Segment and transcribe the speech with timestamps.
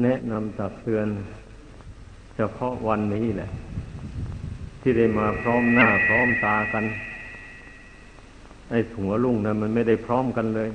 [0.00, 1.08] แนะนำตักเตือน
[2.36, 3.50] เฉพาะวันนี้แหละ
[4.80, 6.84] ที่ได้มาพร้อมหน้าพร้อมตากัน
[8.70, 10.70] ไอ้ถัวลุ่งนะมันไม่ได้พร้อมกันเลย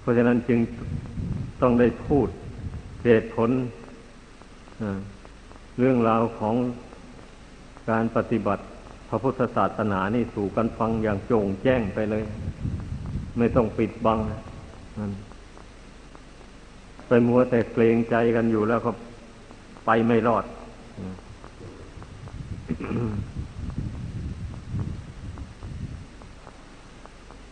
[0.00, 0.58] เพราะฉะนั้นจึง
[1.62, 2.28] ต้องได้พูด
[3.04, 3.50] เหตุผล
[5.78, 6.54] เรื่องราวของ
[7.90, 8.62] การปฏิบัติ
[9.08, 12.24] พระพุทธศาสนานี่สู่กันฟังอย่างโจ่งแจ้งไปเลย
[13.38, 14.18] ไม่ต้องปิดบัง
[17.08, 18.90] ไปมัวแต่เกรงใจกันอยู่แล้วก็
[19.86, 20.44] ไปไม่รอด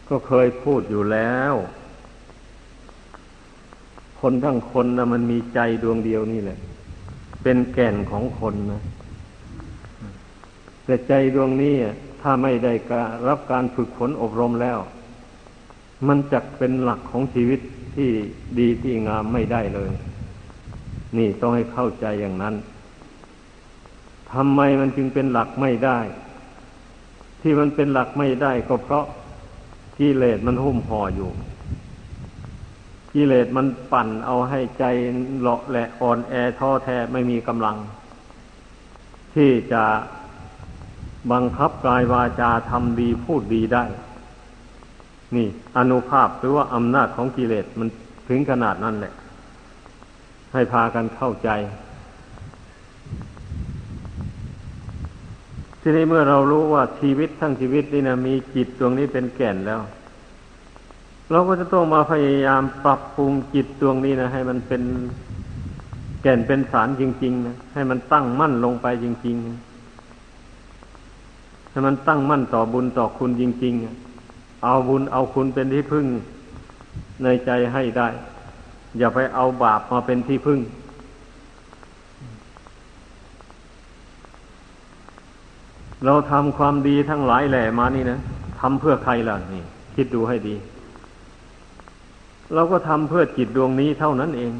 [0.08, 1.54] ก็เคยพูดอยู่แล้ว
[4.20, 6.58] คนทั้งคนนะมันมีใจดวงเดียวนี่แหละ
[7.42, 8.82] เป็นแก่นของคนนะ
[10.84, 11.74] แต่ใจดวงนี้
[12.22, 12.94] ถ้าไม่ได้ร
[13.28, 14.78] รับการฝึกฝนอบรมแล้ว
[16.08, 17.60] มันจะเป็นหลักของชีวิต
[17.96, 18.10] ที่
[18.58, 19.90] ดีที่งามไม่ได้เลย
[21.16, 22.54] นี่ต้องให้เข้าใจอย่างนั้น
[24.32, 25.98] ทำไมมันจึงเป็นหลักไม่ได้
[27.42, 29.06] ที่มันเป็นหลักไม่ได้ก็เพราะ
[29.98, 31.30] กิเลสมันหุ้มห่ออยู่
[33.14, 34.84] กิเลสมันปั่นเอาให้ใจ
[35.38, 37.76] เลาะแหละอ่อนแอท้อแท้ไม่มีกำลัง
[39.34, 39.84] ที่จะ
[41.32, 43.84] บังคับกายวาจาทำดีพูดดีได้
[45.34, 45.46] นี่
[45.76, 47.88] อนุภาพหรือว่าอำนาจของกิเลสมัน
[48.28, 49.12] ถึงขนาดนั้นแหละ
[50.52, 51.50] ให้พากันเข้าใจ
[55.80, 59.80] ทีนี้เมื่อเรารู้ว่าชีวิตทั้งชีวิตนี่นะมีจิตดวงนี้เป็นแก่นแล้ว
[61.30, 64.82] เราก็จะต้องมาพยายามปรับปรุงจิตดวงนี้นะให้มันเป็น
[66.22, 69.36] แก่นเป็นสารจริงๆนะให้มันตั้งมั่นลงไปจริง
[70.34, 74.05] ๆ ให้มันตั้งมั่นต่อบุญต่อคุณจริง ๆ
[74.64, 76.06] เอาบุญเอาคุณเป็นที่พึ่ง
[77.22, 78.08] ในใจให้ได้
[78.98, 80.60] อย่าไปเอาบาปมาเป็นที่พึ่ง
[86.04, 88.18] เราทำความดีทั้งหลายแหล่มานี่นะ
[88.60, 89.62] ทำเพื่อใครล่ะนี่
[89.94, 90.54] คิดดูให้ดี
[92.54, 94.52] เราก็ทำเพื่อจิตดวงนี้เท่านั้นเอง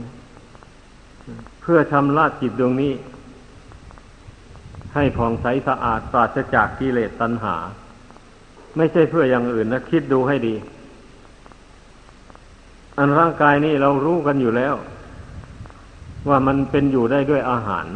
[1.62, 2.93] เพื่อชำระจิตดวงนี้
[4.95, 7.56] ให้ผ่องใสสะอาดปราศจากกิเลสตัณหา
[8.76, 10.54] ไม่ใช่เพื่ออย่างอื่นนะคิดดูให้ดี
[12.98, 14.75] อันร่างกายนี่เรารู้กันอยู่แล้ว
[16.28, 17.87] ว่ามันเป็นอยู่ได้ด้วยอาหาร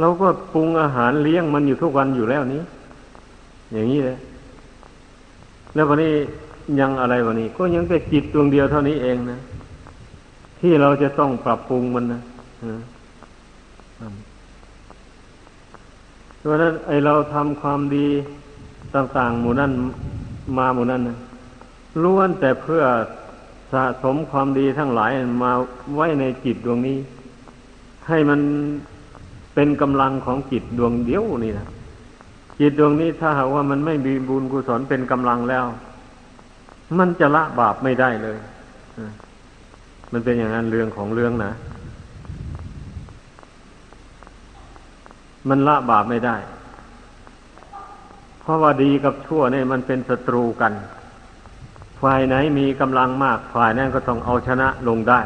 [0.00, 2.62] เราก็ปรุงอาหารเลี้ยงมันอยู่ทุกวันอยู่แล้วนี้
[3.72, 4.18] อย่างนี้เลย
[5.74, 6.12] แล้ววันนี้
[6.80, 9.38] ยังอะไรวันนี้ ก็ยังแต่จิตดวงเดียวเท่านี้เองนะ
[10.60, 12.20] ที่เราจะต้องปรับปรุงมันนะ
[16.38, 18.08] เพราะนั้นไอเราทำความดี
[18.94, 19.72] ต่างๆ หมู่นั้น
[20.58, 21.18] มาหมู่นั้นนะ
[22.02, 22.82] ล้วนแต่เพื่อ
[23.72, 25.10] สะสมความดีทั้งหลาย
[25.44, 25.52] มา
[25.94, 26.98] ไว้ในจิตดวงนี้
[28.08, 28.40] ให้มัน
[29.54, 31.68] เป็นกำลังของจิตดวงเดียวนี่นะ
[32.60, 35.64] จิตดวงนี้ถ้าหากว่ามันไม่มีบุญกุศลเป็นกำลังแล้ว
[36.98, 38.38] มันจะละบาปไม่ได้เลย
[40.12, 41.52] มันเป็นอย่างนั้นเรื่องของเรื่องนะ
[45.48, 46.36] มันละบาปไม่ได้
[48.44, 50.72] เพราะว่าดีกับชั่วเนี่ยมันเป็นศัตรูกัน
[52.02, 55.20] ฝ่ายไหนมีกำลังมาก ฝ่ายนั้นก็ต้องเอาชนะลงได้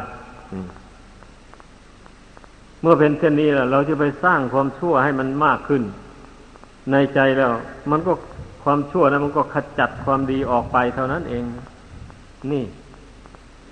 [2.81, 5.83] เมื่อเป็นเช่นนี้แล้วเราจะไปสร้างความชั่วให้มันมากขึ้น
[6.91, 7.51] ในใจแล้ว
[7.91, 8.13] มันก็
[8.63, 11.43] ความชั่วนะมันก็ขจัดความดีออกไปเท่านั้นเอง
[12.51, 12.65] นี่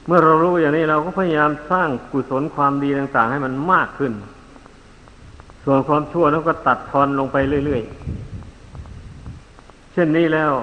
[0.07, 4.13] เมื่อเรารู้อย่างนี้เราก็พยายามสร้างกุศลความดีต่าง ๆ ให้มันมากขึ้น
[5.63, 8.36] ส่วนความชั่วนั้นก็ตัดทอนลงไปเรื่อยๆ
[9.97, 10.53] ช่นนี้แล้ว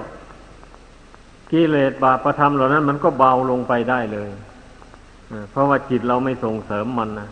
[1.51, 4.31] กิเลสบาปประธรรมเหล่านั้น มันก็เบาลงไปได้เลย
[5.51, 7.29] เพราะว่าจิตเราไม่ส่งเสริมมันนะ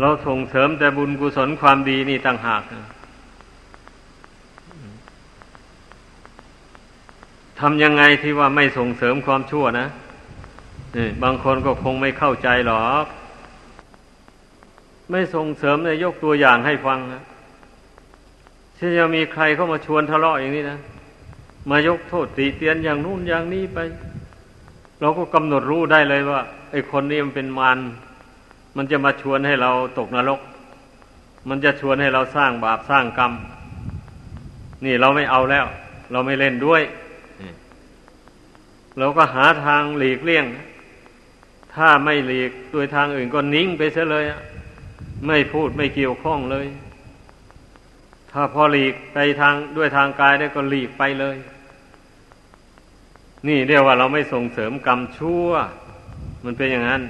[0.00, 2.62] เราส่งเสริมแต่บุญกุศลความดีนี่ต่างหาก
[7.60, 9.86] ทำยังไงที่ว่าไม่ส่งเสริมความชั่วนะ
[11.22, 13.04] บางคนก็คงไม่เข้าใจหรอก
[15.10, 17.22] ไม่ส่งเสริมเลยยกตัวอย่างให้ฟังนะ
[18.82, 20.78] เช่จะมีใครเข้ามาชวนทะเลาะอย่างนี้นะ
[21.70, 23.78] มายกโทษตีเตียนอย่างนู้นอย่างนี้ไป
[25.00, 26.40] เราก็กำหนดรู้ได้เลยว่า
[26.70, 27.78] ไอ้คนนี้มันเป็นมาร
[28.76, 30.40] มันจะมาชวนให้เราตกนรก
[31.48, 33.32] มันจะชวนให้เราสร้างบาปสร้างกรรม
[34.84, 35.66] นี่เราไม่เอาแล้ว
[36.12, 36.82] เราไม่เล่นด้วย
[38.98, 40.46] เราก็หาทางหลีกเลี่ยง
[41.74, 44.24] ถ้าไม่หลีกโดยทางอื่นก็นิ่งไปเสียเลย
[45.26, 46.66] ไม่พูดไม่เกี่ยวข้องเลย
[48.32, 51.36] ถ้าพอหลีกไปทางด้วยทางกายได้ก็หลีกไปเลย
[53.48, 55.48] นี่เรียกว่าเราไม่ส่งเสริมกรรมชั่ว
[56.44, 57.02] มันเป็นอย่างนั้น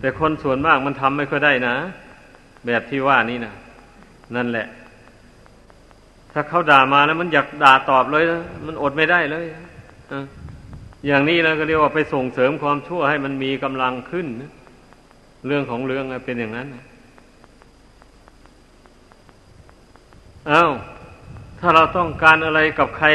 [0.00, 1.76] แต่คนส่วนมากมันทำไม่ค่อยได้นะ
[2.66, 3.54] แบบที่ว่านี่นะ
[4.36, 4.66] นั่นแหละ
[6.32, 9.46] ถ้าเขาด่ามาแล้วมันอยากด่าตอบเลยนะมันอดไม่ได้เลย
[11.06, 14.26] อย่างนี้นะก็เรียกว่าไปส่งเสริมความชั่วให้มันมีกำลังขึ้น
[15.46, 16.66] เรื่องของเรื่องเป็นอย่างนั้น
[20.46, 20.62] เอา้า
[21.58, 23.08] ถ้าเราต้องการอะไรกับใคร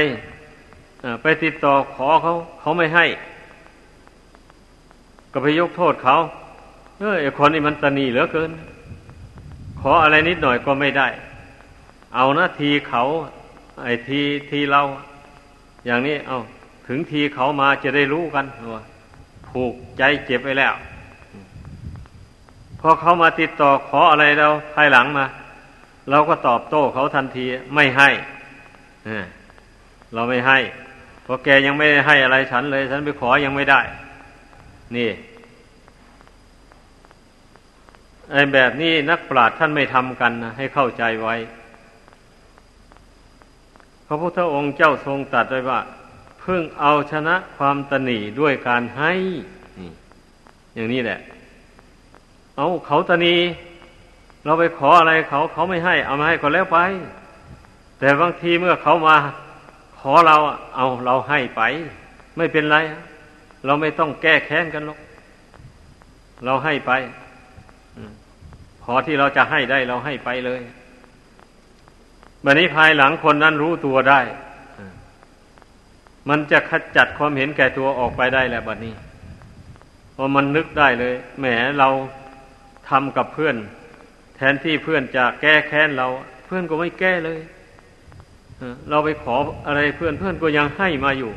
[1.22, 3.06] ไปติดต่อขอเขา เขาไม่ให้
[5.32, 6.16] ก็ไปยกโทษเขา
[7.00, 8.52] เออไอคนนี้มันตนีเหลือเกิน
[9.80, 11.08] ขออะไรนิดหน่อยก็ไม่ได้
[12.16, 13.04] เอานะทีเขา
[13.84, 14.82] ไอ้ทีทีเรา
[15.86, 16.38] อย่างนี้ เอา
[16.88, 18.84] ถึงทีเขามาจะได้รู้กันว่า
[19.48, 20.74] ผูกใจเจ็บไปแล้ว
[22.80, 25.26] พอเขามาติดต่อขออะไรเราภายหลังมา
[26.10, 27.46] เราก็ตอบโต้เขาทันที
[27.76, 28.10] ไม่ให้
[30.14, 30.60] เราไม่ให้
[31.24, 33.82] เพราะแกยังไม่ได้ให้อะไรฉันเลย ฉันไปขอยังไม่ได้
[34.96, 35.10] นี่
[38.32, 41.36] ไอ้แบบนี้นักปราชญ์ท่านไม่ทำกันนะให้เข้าใจไว้
[44.08, 45.80] พระพุทธองค์เจ้าทรงตรัสไว้ว่า
[46.42, 49.14] เพิ่งเอาชนะความตนีด้วยการให้
[50.76, 51.20] อย่างนี้แหละ
[52.58, 53.36] เอาเขาตนี
[54.46, 56.80] เราไปขออะไรเขาเขาไม่ให้เอามาให้ก็แล้วไป
[58.00, 59.16] แต่บางทีเมื่อเขามา
[60.00, 60.38] ขอเรา
[60.76, 61.62] เอาเราให้ไป
[62.38, 62.78] ไม่เป็นไร
[63.66, 65.00] เราไม่ต้องแก้แค้นกันหรอก
[66.46, 66.92] เราให้ไป
[68.84, 70.62] พอที่เราจะให้ได้เราให้ไปเลย
[72.46, 74.20] บัดนี้ภายหลังคนนั้นรู้ตัวได้
[76.30, 78.94] มันจะขจัดความเห็นแก่ตัวออกไปได้แหละบัดนี้
[80.16, 81.46] พอมันนึกได้เลยแหม
[81.80, 81.90] เรา
[82.90, 83.56] ทำกับเพื่อน
[84.36, 86.08] แทนที่เพื่อนจะแก้แค้นเรา
[86.46, 87.40] เพื่อนก็ไม่แก้เลย
[88.90, 89.36] เราไปขอ
[89.68, 91.32] อะไรเพื่อนเพื่อนก็ยังให้มาอยู่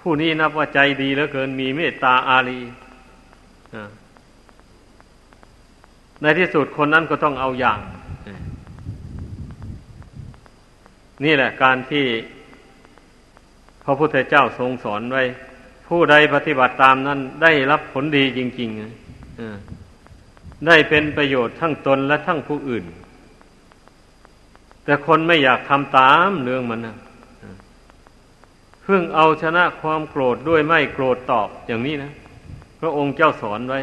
[0.00, 2.60] ผู้นี้นับว่าใจดีเหลือเกินมีเมตตาอารี
[6.22, 7.80] ในที่สุดคนนั้นก็ต้องเอาอย่าง
[11.24, 12.06] นี่แหละการที่
[13.84, 15.22] พระพุทธเจ้าทรงสอนไว้
[15.88, 18.78] ผู้ใดปฏิบัติตามนั้นได้รับผลดีจริง ๆ
[20.66, 22.84] ได้เป็นประโยชน์ทั้งตนและทั้งผู้อื่น
[24.84, 26.96] แต่คนไม่อยากทำตามเรื่องมันนะ
[28.82, 32.12] เพิ่งเอาชนะความโกรธด้วยไม่โกรธตอบอย่างนี้นะ
[32.80, 33.78] พระองค์เจ้าสอนไว้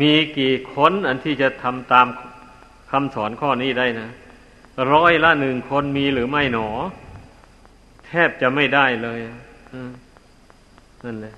[0.00, 2.06] มีกี่คนอันที่จะทำตาม
[2.90, 4.08] คำสอนข้อนี้ได้นะ
[4.92, 6.68] ร้อยละหนึ่งคนมีหรือไม่หนอ
[8.06, 9.18] แทบจะไม่ได้เลย
[11.04, 11.34] นั่นแหละ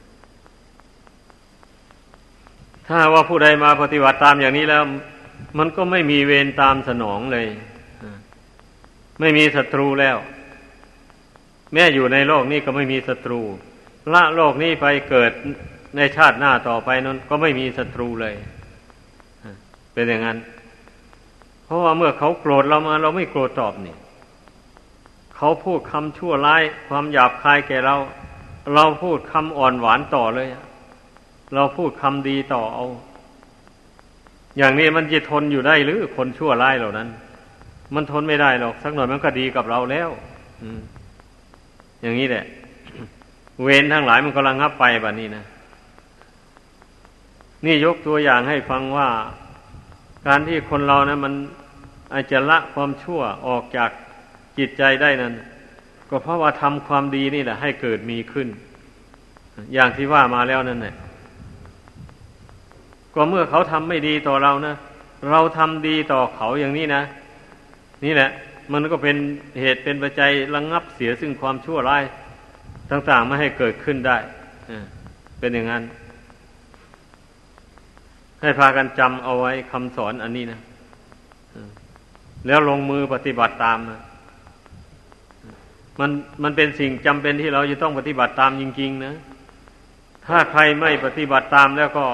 [2.87, 4.83] ถ้าว่าผู้ใดมาปฏิบัติตามอย่างนี้แล้ว
[5.59, 7.47] มันก็ไม่มีเวรตามสนองเลย
[9.21, 10.17] ไม่มีศัตรูแล้ว
[11.73, 13.41] แม้อยู่ในโลกนี้ก็ไม่มีศัตรู
[14.15, 15.33] ละโลกนี้ไปเกิด
[15.97, 18.35] ในชาติหน้าต่อไปนั้นก็ไม่มีศัตรูเลย
[19.93, 20.39] เป็นอย่างนั้น
[21.65, 23.97] เพราะว่าเมื่อเขาโกรธเรามาเราไม่โกรธตอบนี่
[25.37, 27.97] เขาพูดคำชั่วร้าย ความหยาบคายแก่เรา
[28.75, 30.49] เราพูดคำอ่อนหวานต่อเลย
[31.55, 32.87] เราพูดคำดีต่อเอา
[34.59, 37.09] อย่างนี้มันจะทนอยู่ได้หรือคนชั่วร้ายเหล่านั้น
[37.95, 40.11] มันทนไม่ได้หรอกสักหน่อยมันก็ดีกับเราแล้ว
[42.03, 42.45] อย่างนี้แหละ
[43.63, 45.45] เวรทั้งหลายมันกำลังงับไปแบบนี้นะ
[47.65, 49.09] นี่ยกตัวอย่างให้ฟังว่า
[50.27, 51.35] การที่คนเรานะมัน
[52.13, 53.91] อาจจะละความชั่วออกจาก
[54.59, 55.33] จิตใจได้นั้น
[56.11, 58.49] ก็เพราะว่าทำความดีนี่แหละ ให้เกิดมีขึ้น
[59.75, 60.95] อย่างที่ว่ามาแล้วนั่นแหละ
[63.15, 64.75] ก็เมื่อเขาทำไม่ดีต่อเรานะ
[65.31, 67.03] เราทำดีต่อเขาอย่างนี้นะ
[68.05, 68.31] นี่แหละ
[68.73, 69.17] มันก็เป็น
[69.61, 72.05] เหตุเป็นปัจจัยระงงับเสียซึ่งความชั่วร้าย
[72.91, 74.17] ต่างๆไม่ให้เกิดขึ้นได้
[75.39, 75.83] เป็นอย่างนั้น
[78.41, 80.61] ให้พากันจำเอาไว้คำสอนอันนี้นะ
[82.47, 84.01] แล้วลงมือปฏิบัติตามนะ
[86.01, 86.11] มัน
[86.43, 89.15] มันเป็นสิ่งจำเป็นที่เราจะต้องปฏิบัติตามจริง ๆ นะ
[90.27, 92.05] ถ้าใครไม่ปฏิบัติตามแล้วก็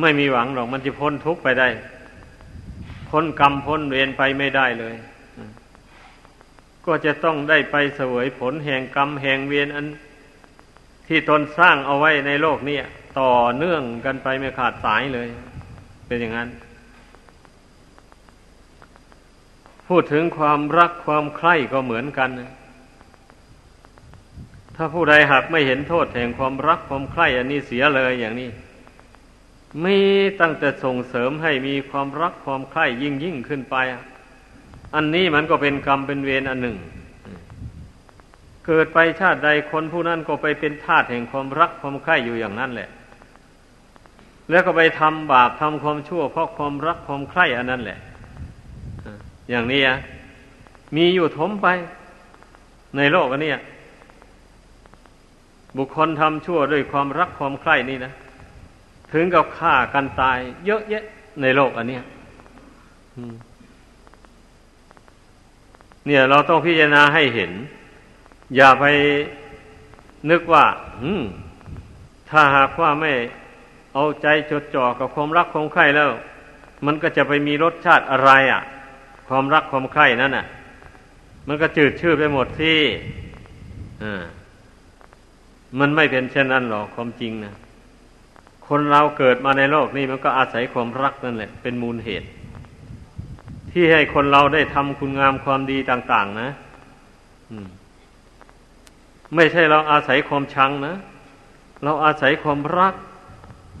[0.00, 1.68] ไม่มีหวังหรอกมันจะพ้นทุกข์ไปได้
[3.10, 4.94] พ้นกรรมพ้นเวรไปไม่ได้เลย
[6.86, 9.86] ก็จะต้องได้ไปเสวยผลแห่งกรรมแห่งเวรอัน
[11.08, 12.78] ที่ตนสร้างเอาไว้ในโลกนี้
[13.20, 15.28] ต่อเนื่องกันไปไม่ขาดสายเลย
[16.06, 16.48] เป็นอย่างนั้น
[19.88, 22.52] พูดถึงความรักความใคร่ก็เหมือนกันนะ
[24.76, 28.50] ถ้าผู้ใดหากไม่เห็นโทษแห่งความรักความใคร่อันนี้เสียเลยอย่างนี้
[29.84, 29.98] มี
[30.40, 33.76] ตั้งแต่ส่งเสริมให้มีความรักความใคร่ยิ่งยิ่งขึ้นไป
[34.94, 36.76] อันนี้มันก็เป็นกรรมเป็นเวรอันหนึ่ง
[38.66, 42.88] เกิดไปชาติใดคนผู้นั้นก็ไปเป็นทาสแห่งความรักความใคร่อยู่อย่างนั้นแหละ
[44.50, 47.98] แล้วก็ไปทำบาปทำความชั่วเพราะความรักความใคร่อันนั้นแหละ
[49.50, 49.96] อย่างนี้อะ
[50.96, 51.66] มีอยู่ทมไป
[52.96, 53.52] ในโลกอันนี้
[55.76, 58.12] บุคคลทำชั่วด้วยความรักความใคร่นี่นะ
[59.12, 61.04] ถึงกับฆ่ากันตาย เยอะแยะ
[61.42, 61.98] ในโลกอันนี้
[66.06, 67.52] เนี่ย เราต้องพิจารณาให้เห็น
[68.56, 68.84] อย่าไป
[70.30, 70.64] นึกว่า
[72.30, 73.12] ถ้าหากว่าไม่
[73.94, 76.10] เอาใจจดจ่อกับความรักความใคร่แล้ว
[76.86, 78.62] มันก็จะไปมีรสชาติอะไรอะ
[79.28, 80.46] ความรักความใคร่นั่นอะ
[81.48, 82.78] มันก็จืดชืดไปหมดที่
[84.02, 84.22] อ่า
[85.78, 87.54] มันไม่เป็นเช่นนั้นหรอกความจริงนะ
[88.74, 92.28] คนเราเกิดมาในโลกนี้มันก็อาศัยความรักนั่นแหละ เป็นมูลเหตุ
[93.72, 96.48] ที่ให้คนเราได้ทำคุณงามความดีต่าง ๆ นะ
[99.34, 100.94] ไม่ใช่เราอาศัยความชังนะ
[101.84, 102.94] เราอาศัยความรัก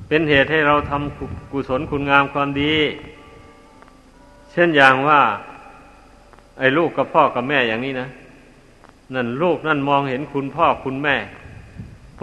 [0.08, 2.74] เป็นเหตุให้เราทำกุศลคุณงามความดี
[4.52, 5.20] เช่นอย่างว่า
[6.58, 8.08] ไอ้ลูกกับพ่อกับแม่อย่างนี้นะ
[9.14, 11.16] นั่นลูกนั่นมองเห็นคุณพ่อคุณแม่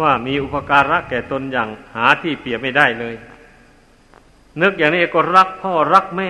[0.02, 3.16] ว่ามีอุปการะแก่ตนอย่างหาที่เปรียบไม่ได้เลย
[4.62, 6.30] นึกอย่างนี้ก็รักพ่อรักแม่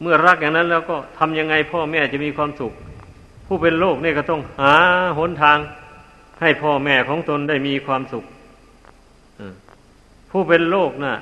[0.00, 2.72] เมื่อรักอย่างนั้นแล้วก็ทำยังไงพ่อแม่จะมีความสุข
[3.46, 4.74] ผู้เป็นโลกนี่ก็ต้องหา
[5.18, 5.58] หนทาง
[6.40, 8.24] ให้พ่อแม่ของตนได้มีความสุข
[10.30, 11.16] ผู้เป็นโลกนะ่ะ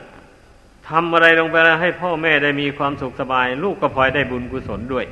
[0.88, 5.04] ทำอะไรลงไปแล้วให้พ่อแม่ได้มีความสุขสบาย ลูกก็พลอยได้บุญกุศลด้วย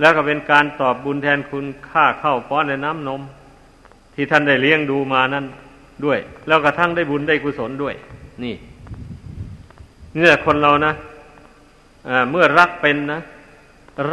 [0.00, 3.20] แล้วก็เป็นการตอบบุญแทนคุณค่าเข้าป้อนในน้ำนม
[4.14, 5.44] ที่ท่านได้เลี้ยงดูมานั้น
[6.04, 7.94] ด้วย แล้วกระทั่งได้บุญได้กุศลด้วย
[8.44, 8.54] นี่
[10.14, 13.20] เนี่ยคนเรานะะเมื่อรักเป็นนะ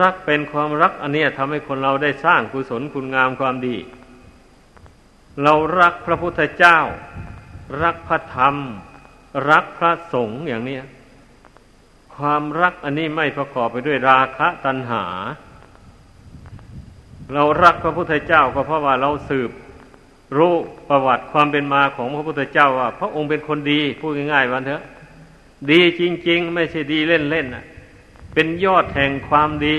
[0.01, 3.75] รักเป็นความรักอันนี้ทำให้คนเราได้สร้างกุศลคุณงามความดี
[5.43, 6.79] เรารักพระพุทธเจ้า
[7.83, 8.55] รักพระธรรม
[9.49, 10.77] รักพระสงฆ์อย่างนี้
[12.15, 15.05] ความรักอันนี้ไม่ประกอบไปด้วยราคะตัณหา
[17.33, 19.51] เรารักพระพุทธเจ้าก็เพราะว่าเราสืบ
[20.37, 20.53] รู้
[20.89, 24.83] ประวัติความเป็นมาของพระพุทธเจ้าว่า พระองค์เป็นคนดีพูดง่ายๆวันเถอะ
[25.71, 27.65] ดีจริง ๆ ไม่ใช่ดีเล่นๆนะ
[28.33, 29.75] เป็นยอดแห่งความดี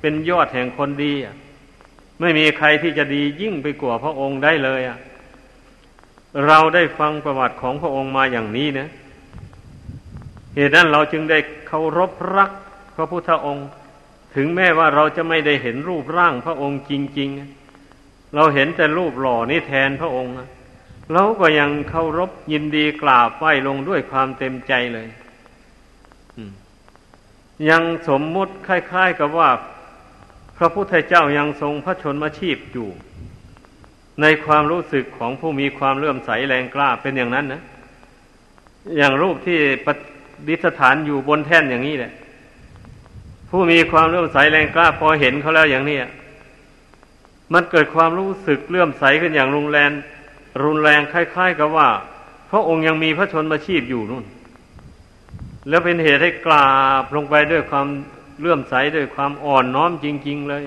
[0.00, 1.12] เป็นยอดแห่งคนดี
[2.20, 4.98] ไม่มีใครที่จะดียิ่งไปกว่าพระองค์ได้เลยอะ
[6.46, 8.88] เราได้ฟังประวัติของพระองค์มาอย่างนี้นะ
[10.54, 12.50] เหตุนั้นเราจึงได้เคารพรัก
[12.96, 13.68] พระพุทธองค์
[14.34, 17.55] ถึงแม้ว่าเราจะไม่ได้เห็นรูปร่างพระองค์จริง ๆ
[18.34, 20.34] เราเห็นแต่รูปหล่อนี่แทนพระองค์
[21.12, 25.08] เราก็ยังเคารพยินดีกราบไหว้ลงด้วยความเต็มใจเลย
[27.70, 29.50] ยังสมมุติคล้ายๆกับว่า
[30.58, 32.88] พระพุทธเจ้ายังทรงพระชนมาชีพอยู่
[34.22, 37.62] ในความรู้สึกของผู้มีความเลื่อมใสแรงกล้าเป็นอย่างนั้นนะ
[38.96, 39.88] อย่างรูปที่ป
[40.46, 42.12] ฏิสถานอยู่บนแท่นอย่างนี้แหละ
[43.50, 45.98] ผู้มีความเลื่อมใสแรงกล้าพอเห็นเขาแล้วอย่างนี้
[47.52, 49.90] มันเกิดความรู้สึกเลื่อมใสขึ้นอย่างรุนแรง
[50.64, 51.88] รุนแรงคล้าย ๆ กับว่า
[52.50, 54.24] พระองค์ยังมีพระชนมาชีพอยู่นู่น
[55.68, 56.70] แล้วเป็นเหตุให้กรา
[57.02, 57.86] บลงไปด้วยความ
[58.40, 60.64] เลื่อมใสด้วยความอ่อนน้อมจริง ๆ เลย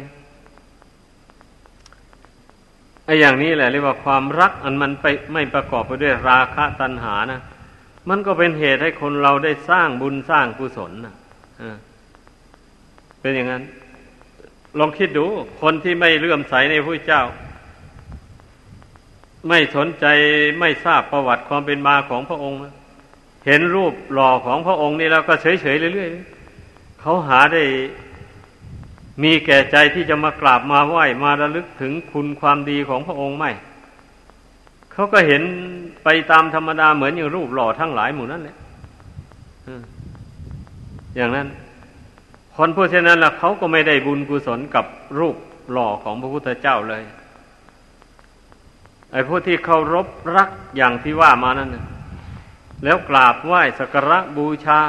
[3.05, 7.41] ไอ้อย่างนี้แหละเรียกว่าความรักอันมันไปไม่ประกอบไปด้วยราคะตัณหานะ
[8.09, 11.15] มันก็เป็นเหตุให้คนเราได้สร้างบุญสร้างกุศลนะ
[13.21, 13.63] เป็นอย่างนั้น
[14.77, 15.25] ลองคิดดู
[15.61, 17.23] คนที่ไม่เลื่อมใสในพระเจ้า
[19.47, 20.05] ไม่สนใจ
[20.59, 22.59] ไม่ทราบประวัติความเป็นมาของพระองค์
[23.45, 27.63] เห็นรูปหล่อของพระองค์นี่แล้วก็เฉยๆเรื่อยๆเขาหาได้
[29.23, 33.51] มีแก่ใจที่จะมากราบมาไหว้มาระลึกถึงคุณความดีของพระองค์ไม่
[34.93, 35.43] เขาก็เห็น
[36.03, 38.55] ไปตามธรรมดาเหมือนอย่างรูปหล่อทั้งหลายหมู่นั้นแหละ
[41.15, 41.47] อย่างนั้น
[42.61, 44.85] คนผู้เช่นนั้นล่ะเขาก็ไม่ได้บุญกุศลกับ
[45.19, 45.35] รูป
[45.71, 47.03] หล่อของพระพุทธเจ้าเลย
[49.11, 51.69] ไอ้ผู้ที่เคารพรักอย่างที่ว่ามานั้น
[52.83, 54.79] แล้วกราบไหว้สักการะบูชา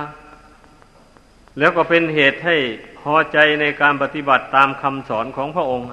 [1.58, 2.56] แล้วก็เป็นเหตุให้
[3.00, 5.88] พอใจในการปฏิบัติตามคำสอนของพระองค์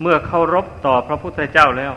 [0.00, 1.92] เมื่อเคารพต่อพระพุทธเจ้าแล้ว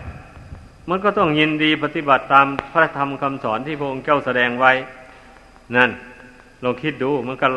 [0.89, 4.71] มันก็ต้องยินดีปฏิบัติตามพระธรรมคำสอนที่พระองค์เจ้าแสดงไว้
[5.75, 5.91] นั่น
[6.63, 7.47] ลองคิดดูมันก็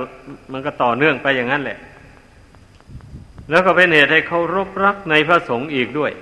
[0.52, 1.78] มันก็ต่อเนื่องไปอย่างนั้นแหละ
[3.50, 6.12] แล้วก็เป็นเหตุให้เขารบรักในพระสงฆ์อีกด้วย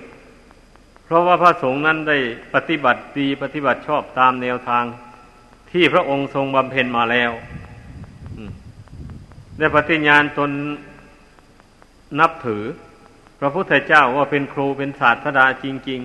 [1.05, 2.19] เพราะว่าพระสงฆ์นั้นได้
[2.55, 4.85] ปฏิบัติดีปฏิบัติชอบตามแนวทาง
[5.73, 7.31] ที่พระองค์ทรงบำเพ็ญมาแล้ว
[9.59, 10.51] ได้ปฏิญญาณตน
[12.21, 12.65] นับถือ
[13.41, 16.01] พระพุทธเจ้าว่าเป็นครูเป็นศาสดาจริง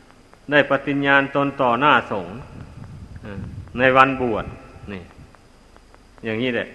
[0.00, 2.36] ๆ ได้ปฏิญญาณตนต่อหน้าสงฆ์
[3.78, 4.44] ในวันบวช
[4.92, 5.02] นี่
[6.24, 6.68] อย่างนี้แหละ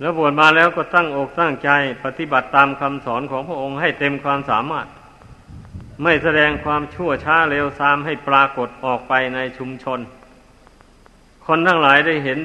[0.00, 1.70] แล้วบวชมาแล้วก็ตั้งอกตั้งใจ
[2.04, 4.86] ปฏิบัติตามคำสอนของพระองค์ให้เต็มความสามารถ
[6.02, 9.98] ไม่แสดงความชั่วช้าเร็วซามให้ปรากฏออกไปในชุมชน
[11.46, 12.38] คนทั้งหลายได้เห็น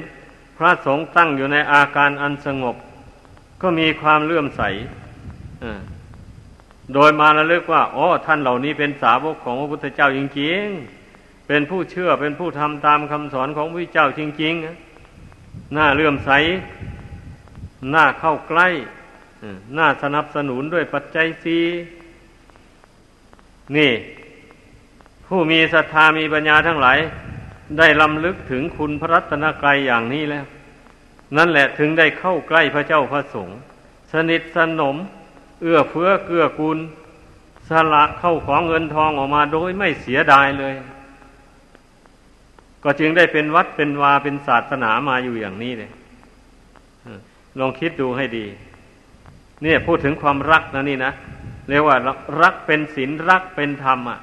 [0.58, 2.76] พระสงฆ์ตั้งอยู่ในอาการอันสงบ
[3.62, 4.62] ก็มีความเลื่อมใส
[6.94, 14.85] โดยมาระลึกว่าอ๋อท่านเหล่านี้เป็นสาวกของพระพุทธเจ้าจริงๆ เป็นผู้เชื่อเป็นผู้ทำตามคำสอนของพระเจ้าจริงๆ
[15.76, 16.30] น่าเลื่อมใส
[17.94, 18.68] น่าเข้าใกล้
[19.78, 21.58] น่าสนับสนุนด้วยปัจจัยสี
[23.76, 23.92] นี่
[25.26, 26.98] ผู้มีศรัทธามีปัญญาทั้งหลาย
[27.78, 30.44] ได้ลำลึกถึงคุณพระรัตนกรัยอย่างนี้แล้ว
[31.36, 33.58] นั่นแหละถึงได้เข้าใกล้พระเจ้าพระสงฆ์
[34.12, 34.96] สนิทสนม
[35.62, 36.78] เอื้อเฟื้อเกื้อกูล
[37.68, 40.74] สละเข้าของเงินทองออกมาโดยไม่เสียดายเลย
[42.84, 45.90] ก็จึงได้เป็นวัดเป็นวาเป็นศาสนามาอยู่อย่างนี้เลย
[47.58, 48.46] ลองคิดดูให้ดี
[49.62, 51.12] เนี่ยพูดถึงความรักนะนี่นะ
[51.68, 51.96] เรียกว่า
[52.42, 54.20] รักเป็นศีลรักเป็นธรรมอะ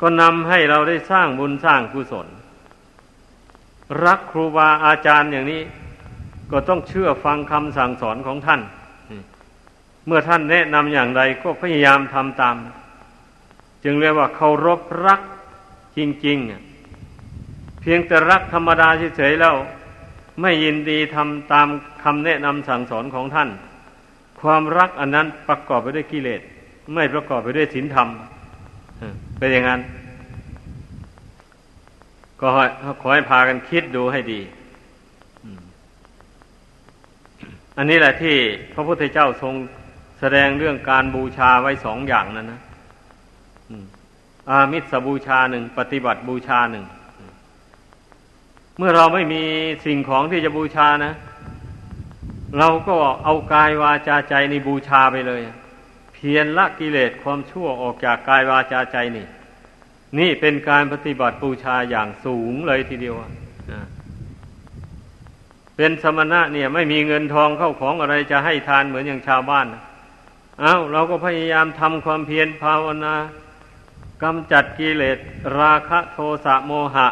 [0.00, 2.28] ก็นำให้เราได้สร้างบุญสร้างกุศล
[4.04, 5.62] รักครูบาอาจารย์อย่างนี้
[6.50, 8.60] ก็ต้องเชื่อฟังคำสั่งสอนของท่าน
[10.06, 12.56] เมื่อท่านแนะนำอย่างใดก็พยายามทำตาม
[13.84, 15.20] จึงเรียกว่าเคารพรัก
[15.96, 16.71] จริง ๆ
[17.82, 19.54] เพียงแต่รักธรรมดาเฉยๆแล้ว
[20.40, 21.68] ไม่ยินดีทำตาม
[22.02, 23.48] คำแนะนำสั่งสอนของท่าน
[24.40, 26.40] ความรักอันนั้นประกอบไปด้วยกิเลส
[26.94, 28.08] ไม่ประกอบไปด้วยศีลธรรม
[29.38, 29.80] เป็นอย่างนั้น
[32.40, 32.46] ก็
[33.00, 34.40] ขอให้พากันคิดดูให้ดี
[37.76, 38.36] อันนี้แหละที่
[38.72, 39.54] พระพุทธเจ้าทรง
[40.20, 42.60] แสดงเรื่องการบูชาไว้สองอย่างนั้นนะ
[44.50, 46.84] อามิสบูชาหนึ่ง ปฏิบัติบูชาหนึ่ง
[48.78, 49.42] เมื่อเราไม่มี
[49.86, 51.14] สิ่งของที่จะบูชานะ
[52.58, 55.42] เราก็เอากายวาจาใจในบูชาไปเลย
[56.12, 59.26] เพียรละกิเลสความชั่วออกจากกายวาจาใจนี่
[60.18, 63.16] นี่เป็นการปฏิบัติบูชาอย่างสูงเลยทีเดียว
[65.76, 69.82] เป็นสมณะเนี่ย ไม่มีเงินทองเข้าของอะไรจะให้ทานเหมือนอย่างชาวบ้านนะ
[70.60, 73.14] เอาเราก็พยายามทำความเพียรภาวนา
[74.22, 75.18] กำจัดกิเลส
[75.58, 77.08] ราคะโทสะโมหะ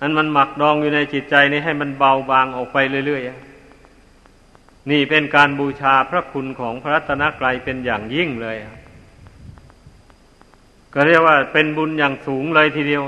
[0.00, 8.56] อันมันหมักดองอยู่ในจิตใจนี้ให้มันเบาบางออกไปเรื่อยๆ นี่เป็นการบูชาพระคุณของพระรัตนกรัยเป็นอย่างยิ่งเลย
[10.94, 13.02] ก็เรียกว่าเป็นบุญอย่างสูงเลยทีเดียว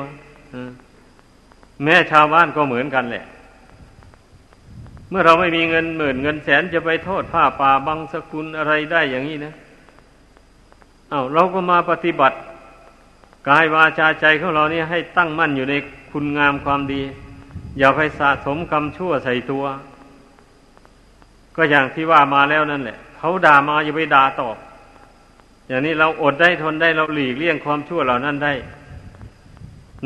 [1.83, 3.25] แม้ชาวบ้านก็เหมือนกันแหละ
[5.11, 9.55] เมื่อเราไม่มีเงินหมื่นเงินแสนจะไปโทษผ้าป่าบางสกุลอะไรได้อย่างนี้นะ
[11.11, 12.37] เอา้าเราก็มาปฏิบัติ
[13.49, 15.75] กายวาจาใจของเรานี่ให้ตั้งมั่นอยู่ใน
[16.13, 17.03] คุณงามความดี
[17.79, 19.65] อย่าไปสะสมกรรมชั่วใส่ตัว
[21.57, 24.57] ก็อย่างที่ว่ามาแล้วนั่นแหละ เขาด่ามาอย่าไปด่าตอบ
[25.69, 28.53] อย่างนี้เราอดได้ทนได้เราหลีกเลี่ยงความชั่วเหล่านั้นได้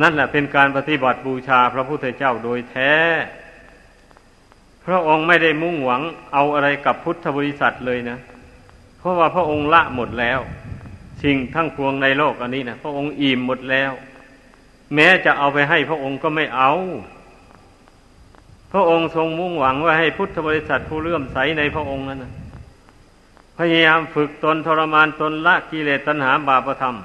[0.02, 2.94] นั่นแหละเป็นการปฏิบัติบูชาพระพุทธเจ้าโดยแท้
[4.84, 8.18] พระองค์ไม่ได้มุ่งหวังเอาอะไรกับพุทธบริษัทเลยนะ
[8.98, 10.40] เพราะว่าพระองค์ละหมดแล้ว
[11.22, 13.92] สิ่งทั้งปวงในโลกอันนี้นะพระองค์อิ่มหมดแล้ว
[14.94, 16.72] แม้จะเอาไปให้พระองค์ก็ไม่เอา
[18.72, 22.32] พระองค์ทรงมุ่งหวังว่าให้พุทธบริษัทผู้เลื่อมใสในพระองค์นั้นนะ
[23.58, 26.96] พยายามฝึกตนทรมานตนละกิเลสตัณหาบาปธรรม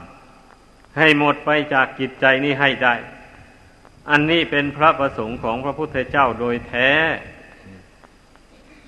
[0.97, 2.93] ให้หมดไปจากจิตใจนี้ให้ได้
[4.10, 6.89] อันนี้เป็นพระประสงค์ของพระพุทธเจ้าโดยแท้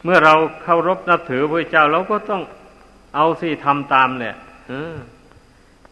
[0.03, 2.41] เมื่อเราเคารพนับถือพระเจ้าเราก็ต้อง
[3.15, 4.35] เอาสิทำตามเนี่ย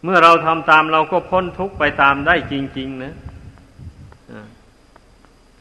[0.04, 3.14] เมื่อเราทำตามเราก็พ้นทุกข์ไปตามได้จริง ๆ นะ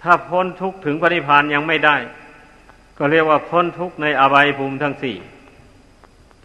[0.01, 1.97] ถ้าพ้นทุกข์ถึงปณิพานยังไม่ได้
[2.97, 5.17] ก็เรียกว่าพ้นทุกข์ในอบายภูมิทั้งสี่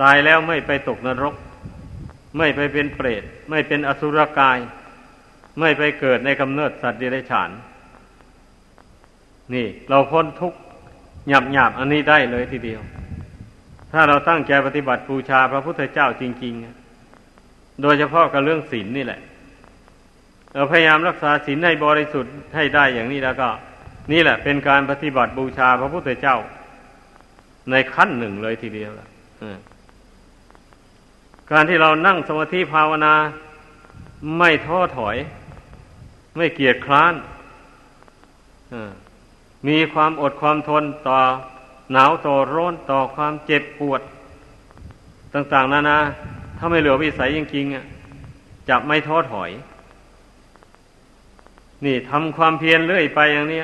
[0.03, 1.35] ตายแล้วไม่ไปตกนรก
[2.39, 4.59] ไม่ไปเป็นเปรต ไม่เป็นอสุรกาย
[5.61, 7.51] ไม่ไปเกิดในกำเนิดสัตว์เดรัจฉาน
[9.55, 10.59] นี่ เราพ้นทุกข์
[11.29, 12.81] หยาบหยาบอันนี้ได้เลยทีเดียว
[13.93, 16.84] ถ้าเราตั้งใจปฏิบัติบูชาพระพุทธเจ้าจริง ๆ
[17.83, 19.21] โดยเฉพาะกับเรื่องศีลนี่แหละ
[20.55, 23.49] เราพยายามรักษาศีลให้บริสุทธิ์ให้ได้อย่างนี้แล้วก็
[24.13, 26.37] นี่แหละ เป็นการปฏิบัติบูชาพระพุทธเจ้า
[27.71, 28.91] ในขั้นหนึ่งเลยทีเดียว
[31.51, 33.15] การที่เรานั่งสมาธิภาวนา
[34.39, 35.17] ไม่ท้อถอย
[36.37, 37.15] ไม่เกียจคร้าน
[39.69, 41.19] มีความอดความทนต่อ
[41.93, 44.01] หนาวต่อร้อนต่อความเจ็บปวด
[45.35, 45.99] ต่าง ๆ นานา
[46.65, 47.85] ถ้าไม่เหลือวิสัยจริงๆอะ
[48.69, 49.51] จะไม่ท้อถอย
[51.85, 53.63] นี่ทำความเพียรเรื่อยไปอย่างนี้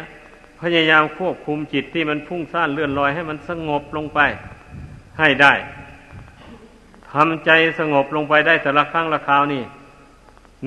[0.60, 4.20] พยายามควบคุมจิตที่มันพุ่งซ่านเลื่อนลอยให้มันสงบลงไป
[5.18, 5.52] ให้ได้
[7.12, 9.62] ทำใจสงบลงไปได้แต่ละครั้งละคราวนี่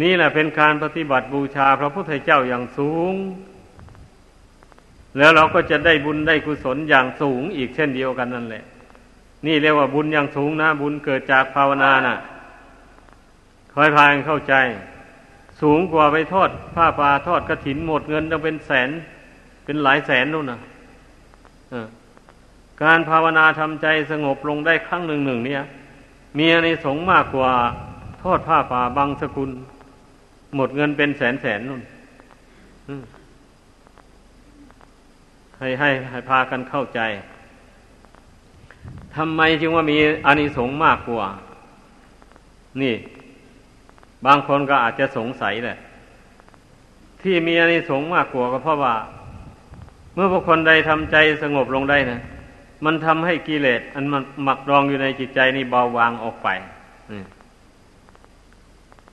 [0.02, 3.14] นี่แหละเป็นการปฏิบัติบูชาพระพุทธเจ้าอย่างสูง
[5.18, 8.66] แล้วเราก็จะได้บุญได้กุศลอย่างสูงอีกเช่นเดียวกันนั่นแหละ
[9.46, 12.18] นี่เรียกว่าบุญอย่างสูงนะ บุญเกิดจากภาวนานะ่ะ
[13.74, 14.54] คอยพายเข้าใจ
[15.62, 18.90] สูงกว่าไปทอดผ้าป่าทอดกระถินหมดเงินต้องเป็นแสน
[19.66, 20.60] เป็นหลายแสนนู่นนะ
[22.84, 25.64] การภาวนาทำใจสงบลงได้ครั้งหนึ่งหนึ่งเนี่ย
[26.38, 27.52] มีในสงมากกว่า
[28.24, 29.50] ทอดผ้าป่าบางสกุล
[30.56, 31.82] หมดเงินเป็นแสนแสนนู่น
[35.60, 37.00] ให้ให้ให้พากันเข้าใจ
[39.18, 41.28] ทำไมจึงว่ามีอานิสงส์มากกว่า
[42.82, 42.96] นี่
[44.26, 45.78] บางคนก็อาจจะสงสัยแหละ
[47.22, 48.96] ที่มีอานิสงส์มากกว่าก็เพราะว่า
[50.14, 52.20] เมื่อบุคคลใดทำใจสงบลงได้นะ
[52.86, 56.48] มันทำให้กิเลสอันมันหมักดองอยู่ในจิตใจนี่เบาบางออกไป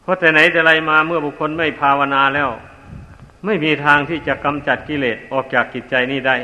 [0.03, 2.51] เพราะแต่ไหนแต่ไรมาเมื่อบุคคลไม่ภาวนาแล้ว
[3.45, 6.37] ไม่มีทางที่จะกำจัดกิเลสออกจากจิตใจนี้ได้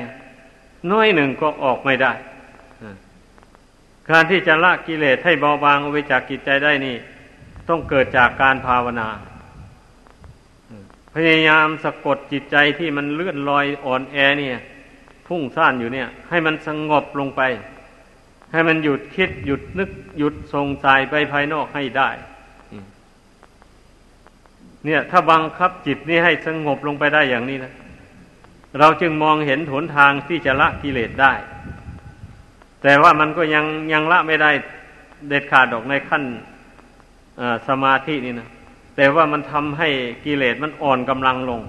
[0.91, 2.13] น้อยหนึ่งก็ออกไม่ได้
[4.11, 6.97] การที่จะละกิเลสให้เบาบางออกไปจากจิตใจได้นี่
[7.69, 9.09] ต้องเกิดจากการภาวนา
[11.15, 14.59] พยายามสะกดจิตใจที่มันเลื่อนลอยอ่อนแอเนี่ย
[15.27, 17.43] พุ่งซ่านอยู่เนี่ย ให้มันสงบลงไป
[18.53, 22.11] ให้มันหยุดคิดหยุดนึกหยุดส่งสายไปภายนอกให้ได้
[24.85, 27.73] เนี่ย ถ้าบังคับจิตนี้ให้สงบลงไปได้อย่างนี้นะ
[28.79, 31.33] เราจึงมองเห็นหนทางที่จะละกิเลสได้
[32.89, 34.51] แต่ว่ามันก็ยังยังละไม่ได้
[35.29, 36.23] เด็ดขาดออกในขั้น
[37.69, 38.49] สมาธินี่นะ
[38.97, 39.89] แต่ว่ามันทำให้
[40.25, 41.61] กิเลสมันอ่อนกำลังลง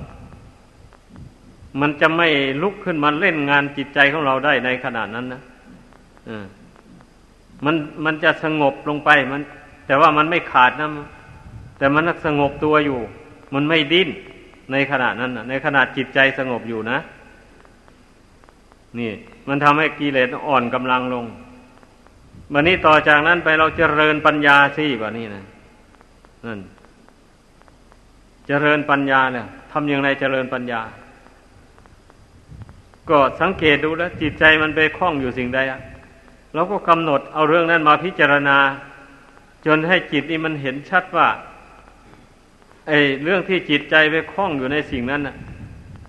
[1.81, 2.27] มันจะไม่
[2.61, 5.41] ลุกขึ้นมาเล่นงานจิตใจของเราได้ในขนาดนั้นนะ
[7.65, 7.75] มัน
[8.05, 9.41] มันจะสงบลงไปมัน
[9.87, 10.89] แต่ว่ามันไม่ขาดนะ
[11.77, 12.99] แต่มันสงบตัวอยู่
[13.53, 14.09] มันไม่ดิ้น
[14.71, 16.99] ในขณะนั้นนะในขณะจิตใจสงบอยู่นะ
[18.99, 19.11] นี่
[19.47, 21.25] มันทำให้กิเลสอ่อนกำลังลง
[22.53, 25.43] วันนี้ต่อจากนั้นไปเราจเจริญปัญญาสิแบบนี้นะ
[26.45, 26.59] นั่น
[28.47, 30.81] เจริญปัญญาเนี่ยทำอย่างไรเจริญปัญญา
[33.09, 35.79] ก็สังเกตดูแล้ว จิตใจมันไปคล้องอยู่สิ่งใดอะ
[36.53, 38.57] เราก็กำหนดเอาเรื่องนั้นมาพิจารณา
[39.65, 41.27] จนให้จิตนี่มันเห็นชัดว่า
[42.87, 45.35] ไอ้เรื่องที่จิตใจไปคล้องอยู่ในสิ่งนั้นน่ะ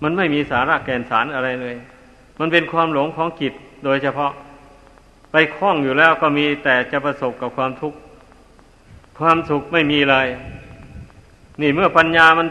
[0.02, 1.76] มันไม่มีสาระแก่นสารอะไรเลย
[2.40, 3.52] มันเป็นความหลงของจิต
[3.84, 4.32] โดยเฉพาะ
[5.32, 7.98] ไปคล้องอยู่แล้วก็มีแต่จะประสบกับความทุกข์
[9.18, 10.26] ความสุขไม่มีเลย
[11.60, 12.48] นี่เมื่อปัญญามัน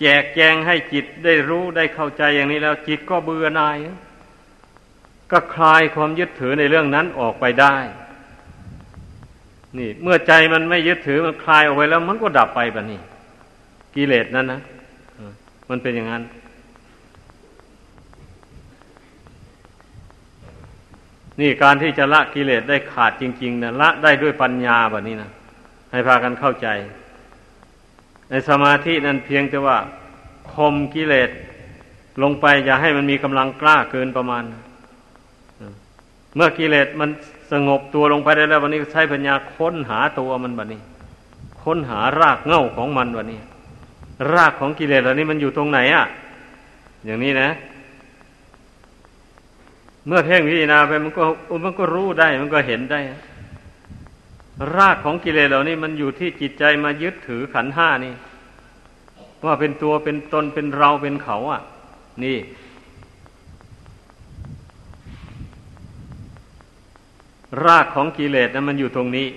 [0.00, 3.76] แจกแจงให้จิตได้รู้ได้เข้าใจอย่างนี้แล้ว จิตก็เบื่อหน่าย
[5.32, 7.76] ก็คลายความยึดถือในเรื่องนั้นออกไปได้
[9.78, 13.00] นี่ เมื่อใจมันไม่ยึดถือมันคลายออกไปแล้ว มันก็ดับไปแบบนี้
[13.94, 14.60] กิเลสนั้นนะ
[15.70, 16.22] มันเป็นอย่างนั้น
[21.40, 25.30] นี่การที่จะละกิเลสได้ขาดจริง ๆนะละได้ด้วยปัญญาแบบนี้นะ
[25.90, 26.68] ให้พากันเข้าใจ
[28.30, 29.78] ในสมาธินั้นเพียงแต่ว่า
[30.52, 31.30] คมกิเลส
[32.22, 34.42] ลงไปอย่าให้มันมีกำลังกล้าเกินประมาณ
[36.36, 37.10] เมื่อกิเลสมัน
[37.52, 40.80] สงบตัวลงไปได้แล้ววันนี้ใช้ปัญญาค้นหาตัวมันแบบนี้
[41.62, 43.40] ค้นหารากเง่าของมันแบบนี้
[44.34, 46.06] รากของกิเลสเหล่านี้มันอยู่ตรงไหนอะ
[47.06, 47.48] อย่างนี้นะ
[50.06, 51.24] เมื่อเพ่งพิจารณาไปมันก็
[51.64, 53.00] มันก็รู้ได้ มันก็เห็นได้
[54.76, 58.14] รากของกิเลสเหล่านี้มันอยู่ที่จิตใจมายึดถือขันห้านี่
[59.44, 61.60] ว่าเป็นตัวเป็นตนเป็นเราเป็นเขา อะ
[62.24, 62.38] นี่
[67.64, 69.28] รากของกิเลสนะมันอยู่ตรงนี้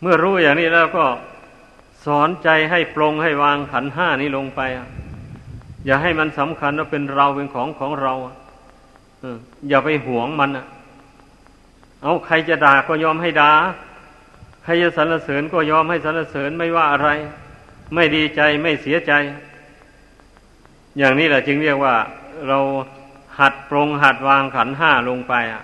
[0.00, 1.04] เมื่อรู้อย่างนี้แล้วก็
[2.04, 4.60] สอนใจให้ปรงให้วางขันห้านี้ลงไป
[5.86, 8.28] อย่าให้มันสำคัญว่าเป็นเราเป็นของของเราอ
[9.68, 10.66] อย่าไปหวงมันอะ
[12.02, 13.52] เอาใครจะด่าก็ยอมให้ด่า
[14.64, 17.08] ใครจะสรรเสริญก็ยอมให้สรรเสริญไม่ว่าอะไร
[17.94, 19.12] ไม่ดีใจไม่เสียใจ
[20.98, 21.94] อย่างนี้แหละจึงเรียกว่า
[22.48, 22.58] เรา
[23.38, 25.62] หัดปรงหัดวางขันห้าลงไปอะ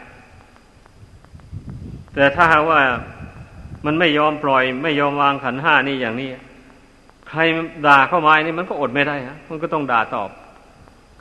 [2.14, 2.81] แต่ถ้าหากว่า
[3.87, 6.29] มันไม่ยอมปล่อย ไม่ยอมวางขันห้านี่อย่างนี้
[7.29, 7.40] ใคร
[7.87, 10.31] ด่าเข้ามานี่มันก็อดไม่ได้ฮะมันก็ต้องด่าตอบ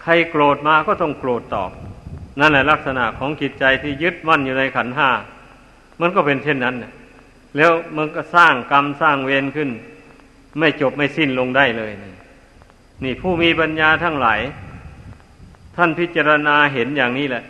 [0.01, 1.71] ใครโกรธมาก็ต้องโกรธตอบ
[2.39, 5.09] นั่นแหละลักษณะของจิตใจที่ยึดมั่นอยู่ในขันห้า
[6.01, 6.75] มันก็เป็นเช่นนั้น
[7.57, 9.69] แล้วมันก็สร้างกรรมสร้างเวรขึ้น
[10.59, 11.91] ไม่จบไม่สิ้นลงได้เลย
[13.03, 14.39] นี่ผู้มีปัญญาทั้งหลาย
[15.75, 17.43] ท่านพิจารณาเห็นอย่างนี้แหละ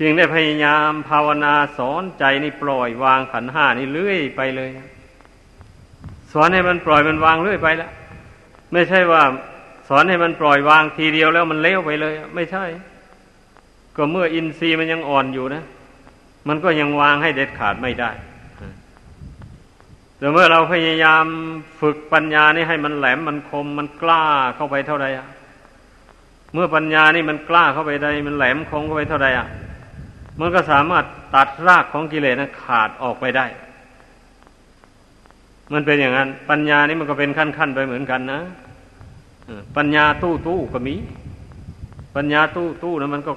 [0.00, 4.70] จึงได้พยายามภาวนาสอนใจนี่ปล่อยวางขันห้านี่เลื่อยไปเลย
[6.32, 7.90] สอนให้มันปล่อยมันวางเลื่อยไปแล้ว
[8.72, 9.22] ไม่ใช่ว่า
[9.88, 12.64] สอนให้มันปล่อยวางทีเดียวแล้วมันเลี้ยวไปเลย ไม่ใช่
[13.96, 15.62] ก็เมื่ออินทรีย์มันยังอ่อนอยู่นะ
[16.48, 18.10] มันก็ยังวางให้เด็ดขาดไม่ได้
[20.18, 21.24] แต่เมื่อเราพยายาม
[21.80, 24.24] ฝึกปัญญานี่ให้มันแหลมมันคมมันกล้า
[24.56, 25.26] เข้าไปเท่าไรอะ
[26.52, 29.46] เมื่อปัญญานี่มันกล้าเข้าไปได้มันแหลมคมเข้าไปเท่าไรอะ
[30.40, 31.04] มันก็สามารถ
[31.34, 33.46] ตัดรากของกิเลสนะขาดออกไปได้
[35.72, 38.40] มันเป็นอย่างนั้น ปัญญานี่มันก็เป็นขั้นขั้นไปเหมือนกันนะ
[39.76, 40.94] ปัญญาตู้ตู้ก็มี
[42.16, 43.32] ปัญญาตู้ตู้นะมันก็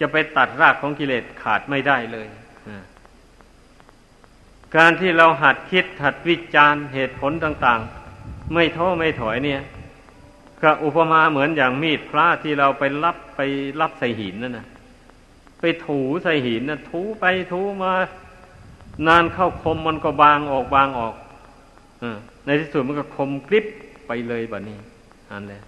[0.00, 2.28] จะไปตัดรากของกิเลสขาดไม่ได้เลย
[4.76, 7.80] การที่เราหัดคิดหัดวิจารณ์เหตุผลต่าง
[8.16, 9.62] ๆ ไม่ท้อไม่ถอยเนี่ย
[10.62, 13.40] ก็อุปมาเหมือนอย่างมีดพระที่เราไปรับไป
[13.80, 14.66] รับใส่หินนั่นนะ
[15.60, 17.92] ไปถูใส่หินนะถูไปถูมา
[19.06, 21.14] นานเข้าคมมันก็บางออกบางออก
[22.02, 22.04] อ
[22.44, 23.66] ในที่สุดมันก็คมกริบ
[24.06, 24.78] ไปเลยแบบนี้
[25.30, 25.60] อันเลย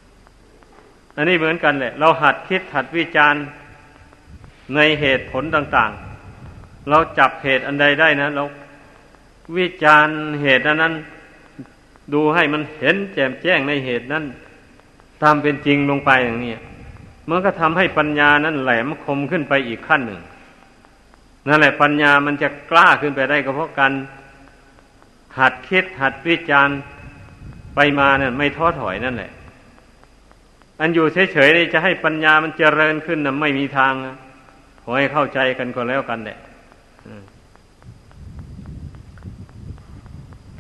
[1.16, 3.44] อันนี้เหมือนกันแหละ เราหัดคิดหัดวิจารณ์
[4.74, 8.44] ในเหตุผลต่างๆ เราจับเหตุอันใดได้นะ เรา
[9.56, 10.94] วิจารณ์เหตุนั้น
[12.12, 14.24] ดูให้มันเห็นแจ่มแจ้งในเหตุนั้น
[15.22, 16.54] ตามเป็นจริงลงไปอย่างนี้
[17.28, 20.20] มันก็ทำให้ปัญญานั้นแหลมคมขึ้นไปอีกขั้นหนึ่ง
[21.48, 23.92] นั่นแหละปัญญามันจะกล้าขึ้นไปได้ก็เพราะการ
[25.38, 26.78] หัดคิดหัดวิจารณ์
[27.74, 29.30] ไปมาเนี่ยไม่ท้อถอยนั่นแหละ
[30.80, 34.12] อันอยู่เฉยๆจะให้ปัญญามันเจริญขึ้นนะไม่มีทางขอ
[34.96, 36.38] ให้เข้าใจกันก็แล้วกันแหละ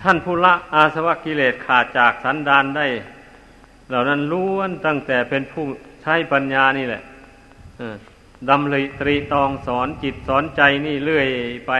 [0.02, 2.86] ท่านผู้ละอาสวะกิเลสขาดจากสันดานได้
[3.88, 5.64] เหล่านั้นล้วนตั้งแต่เป็นผู้
[6.02, 7.02] ใช้ปัญญานี่แหละ
[8.48, 11.26] ดำริตรีตองสอนจิตสอนใจนี่เรื่อย
[11.66, 11.72] ไป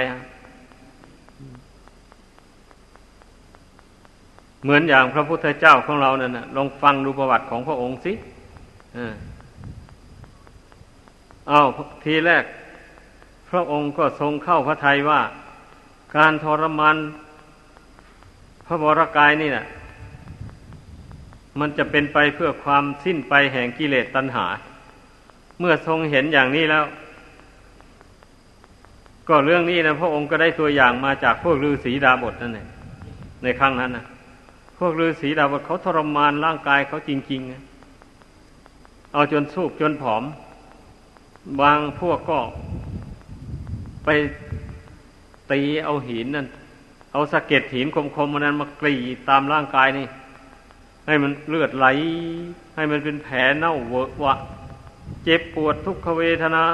[4.62, 8.12] เหมือนอย่างพระพุทธเจ้าของเรานั่นนะลองฟังดูประวัติของพระองค์สิ
[11.50, 11.60] อา
[12.04, 12.44] ทีแรก
[13.50, 15.20] พระองค์ก็ทรงเข้าพระทัยว่า
[16.16, 16.96] การทรมาน
[18.66, 19.66] พระบรกายนี่นะ
[21.60, 24.46] มันจะเป็นไปเพื่อความสิ้นไปแห่งกิเลสตัณหา
[25.58, 26.84] เมื่อทรงเห็นอย่างนี้แล้ว
[29.28, 32.68] ก็เรื่องนี้นะพระองค์ก็ได้ตัวอย่างมาจากพวกฤาษีดาบทนั่นเอง
[33.42, 34.04] ในครั้งนั้นนะ
[34.78, 40.22] พวกฤาษีดาบทเขาทรมานร่างกายเขาจริงๆ เอาจนสูบจนผอม
[41.60, 42.38] บางพวกก็
[44.04, 44.08] ไป
[45.50, 46.46] ตีเอาหินนั่น
[47.12, 48.94] เอาสะเก็ดหินคมๆมันนั้นมากรี
[49.28, 50.06] ตามร่างกายนี่
[51.06, 51.86] ให้มันเลือดไหล
[52.76, 54.34] ให้มันเป็นแผลเน่าเวอะวะ
[55.24, 56.64] เจ็บปวดทุกขเวทนา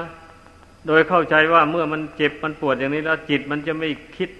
[0.87, 4.31] โดยเข้าใจว่าเมื่อมันเจ็บมันปวดอย่างนี้แล้วจิตมันจะไม่คิด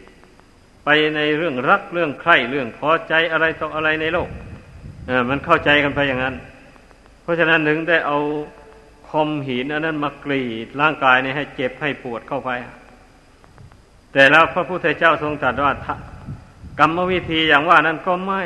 [0.84, 4.28] ไปในเรื่องรักเรื่องใคร่เรื่องพอใจอะไรต่ออะไรในโลก
[5.06, 6.34] เออมันเข้าใจกันไปอย่างนั้น
[7.22, 8.18] เพราะฉะนั้นถึงได้เอา
[9.26, 12.50] มหินอันนั้นมากรีดร่างกายนี่ให้เจ็บให้ปวดเข้าไป
[14.12, 15.72] แต่แล้วพระพุทธเจ้าทรงตรัสว่า
[16.79, 18.42] กรรมวิธีอย่างว่านั้นก็ไม่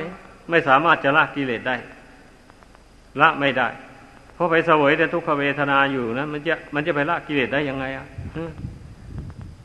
[0.51, 1.77] ไม่สามารถจะละกิเลสได้
[3.21, 3.69] ละไม่ได้
[4.35, 8.07] เพราะไปเสวยแต่ทุกขเวทนาอยู่นะมันจะมันจะไปละกิเลสได้ยังไงอะ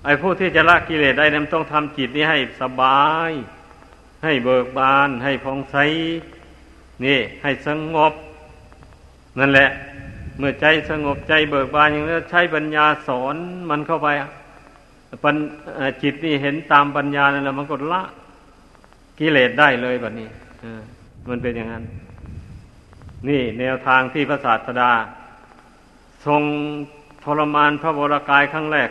[0.06, 3.32] ไอ้ผู้ที่จะละกิเลสได้นั้นต้องทำจิตนี้ให้สบาย
[4.24, 5.76] ให้เบิกบาน ให้พองใส
[7.06, 8.14] นี่ ให้สงบ
[9.40, 9.70] นั่นแหละ
[10.38, 13.36] เมื่อใจสงบใจเบิกบานอย่างนี้ใช้ปัญญาสอน
[13.70, 14.08] มันเข้าไป
[15.24, 15.36] ปัญ
[16.02, 18.02] จิตนี่เห็นตามปัญญานั่นแหละมันก็ละ
[19.20, 20.28] กิเลสได้เลยแบบนี้
[21.30, 21.84] มันเป็นอย่างนั้น
[23.28, 24.92] นี่แนวทางที่พระศาสดา
[26.26, 26.42] ทรง
[27.24, 28.90] ทรมานพระวรากายครั้งแรก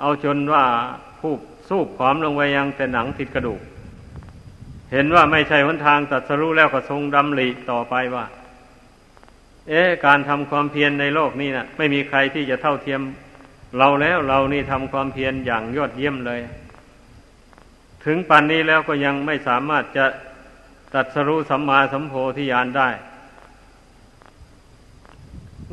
[0.00, 0.64] เอาจนว่า
[1.20, 1.32] ผู้
[1.68, 3.60] สู้ผอมลงไปยังแต่หนังติดกระดูก
[4.92, 8.24] เห็นว่าไม่ใช่หนทางตัดสรู้แล้วก็ทรงดำริต่อไปว่า
[9.68, 13.00] เอ๊ะการทำความเพียรในโลกนี้นะ่ะ ไม่มีใครที่จะเท่าเทียม
[13.78, 16.40] เราแล้วเรานี่ทำความเพียรอย่างยอดเยี่ยมเลย
[18.04, 20.04] ถึงปันนี้แล้วก็ยังไม่สามารถจะ
[20.94, 22.88] ตัดสรู้สัมมาสัมโพธิญาณได้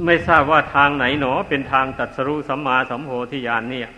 [0.05, 3.89] ไม่ทราบว่าทางไหนหนอ เป็นทางตัดสรู้สัมมาสัมโพธิญาณเนี่ย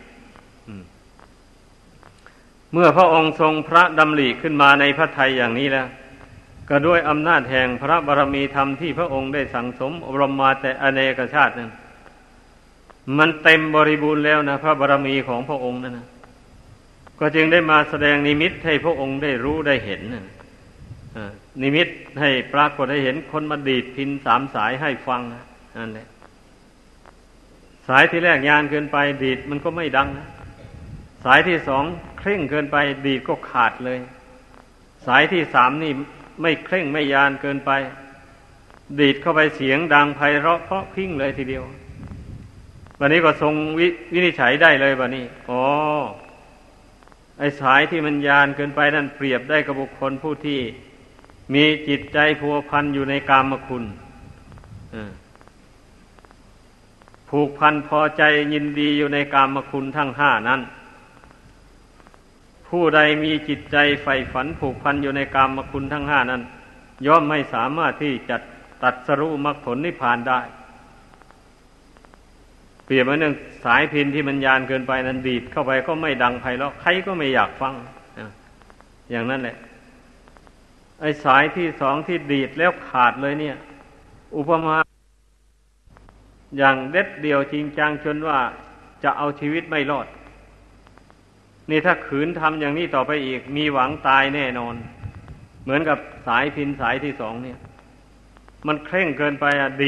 [2.74, 5.88] เมื่อพระองค์ทรงพระดำริขึ้นมาในพระทัยอย่างนี้แล้ว
[6.72, 11.72] ก็ด้วยอำนาจแห่งพระบารมีธรรมที่พระองค์ได้สั่งสมอบรมมาแต่อเนกชาตินั้น
[13.18, 16.08] มันเต็มบริบูรณ์แล้วนะ พระบารมีของพระองค์นั่นนะ
[17.20, 20.02] ก็จึงได้มาแสดงนิมิตให้พระองค์ได้รู้ได้เห็น
[21.62, 21.88] นิมิต
[22.20, 25.22] ให้ปรากฏได้เห็นคนมาดีดพินสามสายให้ฟัง
[25.78, 26.08] นั่นแหละ
[27.88, 30.28] สายที่แรกยานเกินไป ดีดมันก็ไม่ดังนะ
[31.26, 31.84] สายที่สอง
[32.20, 34.00] เคร่งเกินไป ดีดก็ขาดเลย
[35.08, 35.92] สายที่สามนี่
[36.42, 37.72] ไม่เคร่งไม่ยานเกินไป
[39.00, 41.64] ดีดเข้าไปเสียงดังไพเราะเพราะพิ้งเลยทีเดียว
[43.00, 43.82] วันนี้ก็ทรงว
[44.14, 45.64] วินิจฉัยได้เลยวันนี้อ๋อ
[47.40, 50.60] ไอ้สายที่มันยานเกินไปนั่นเปรียบได้กับบุคคลผู้ที่
[51.54, 53.84] มีจิตใจพัวพันอยู่ในกามคุณ
[57.30, 60.62] ผูกพันพอใจยินดีอยู่ในกามคุณทั้งห้านั้น
[62.72, 66.42] ผู้ใดมีจิตใจใฝ่ฝันผูกพันอยู่ในกามคุณทั้งห้านั้น
[67.06, 68.36] ย่อมไม่สามารถที่จะ
[68.84, 70.40] ตัดสรุมรรคผลนิพพานได้
[72.86, 77.74] เปรียบเหมือนหนึ่งสายพินที่มันยานเกินไปนั้นดีดเข้าไปก็ไม่ดังไพเราะใครก็ไม่อยากฟัง
[79.12, 79.58] อย่างนั้นแหละ
[81.02, 83.58] ไอ้สายที่สองที่ดีดแล้วขาดเลยเนี่ย
[84.38, 84.78] อุปมา
[86.58, 88.40] อย่างเด็ดเดียวจริงจังจนว่า
[89.04, 90.08] จะเอาชีวิตไม่รอด
[91.70, 94.76] นี่ถ้าขืนทำอย่างนี้ต่อไปอีก มีหวังตายแน่นอน
[95.64, 95.98] เหมือนกับ
[96.28, 97.58] สายพินสายที่สองเนี่ย
[98.68, 99.88] มันเคร่งเกินไปอะดี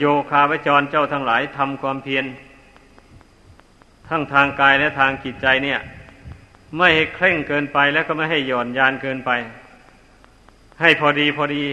[0.00, 2.24] โยคาวจรเจ้าทั้งหลายทำความเพียร
[4.08, 5.80] ทั้งทางกายและทางจิตใจเนี่ย
[6.78, 9.30] ไม่ให้เคร่งเกินไปแล้วก็ไม่ให้หย่อนยานเกินไป
[10.80, 11.64] ให้พอดีพอดี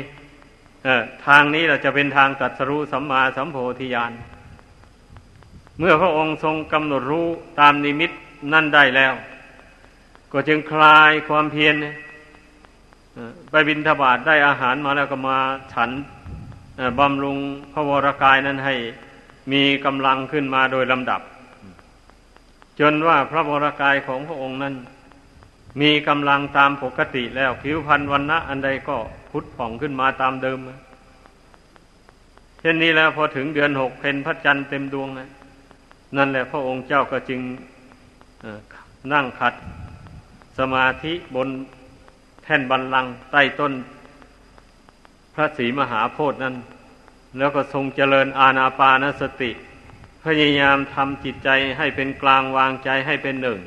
[0.83, 4.11] เออทางนี้เราจะเป็นทางตัดสรู้สัมมาสัมโพธิญาณ
[5.79, 7.27] เมื่อพระองค์ทรงกำหนดรู้
[7.59, 8.11] ตามนิมิต
[8.53, 9.13] นั่นได้แล้ว
[10.31, 11.75] ก็จึงคลายความเพียร
[13.49, 15.37] ไปบินทบาทได้อาหารมาแล้วก็มา
[15.73, 15.89] ฉัน
[16.99, 17.37] บำรุง
[17.73, 18.75] พระวรากายนั้นให้
[19.51, 21.21] มีกำลังขึ้นมาโดยลำดับ
[22.79, 24.75] จนว่าพระวรากายของพระองค์นั้น
[25.81, 28.97] มีกำลังตามปกติแล้วผิวพรรณวันณะอันใดก็
[29.31, 30.59] พุทธผ่องขึ้นมาตามเดิม
[32.59, 35.25] เช่นนี้แล้วพอถึงเดือนหกเพนพระจันทร์เต็มดวงนั่
[36.17, 37.41] นั่นแหละพระองค์เจ้าก็จึง
[39.13, 39.53] นั่งขัด
[40.59, 41.49] สมาธิบน
[42.43, 43.73] แท่นบันลังใต้ต้น
[45.33, 46.55] พระศรีมหาโพธิ์นั้น
[47.37, 49.51] แล้วก็ทรงเจริญอาณาปานสติ
[50.23, 53.59] พยายามทำจิตใจให้เป็นกลางวางใจให้เป็นหนึ่ง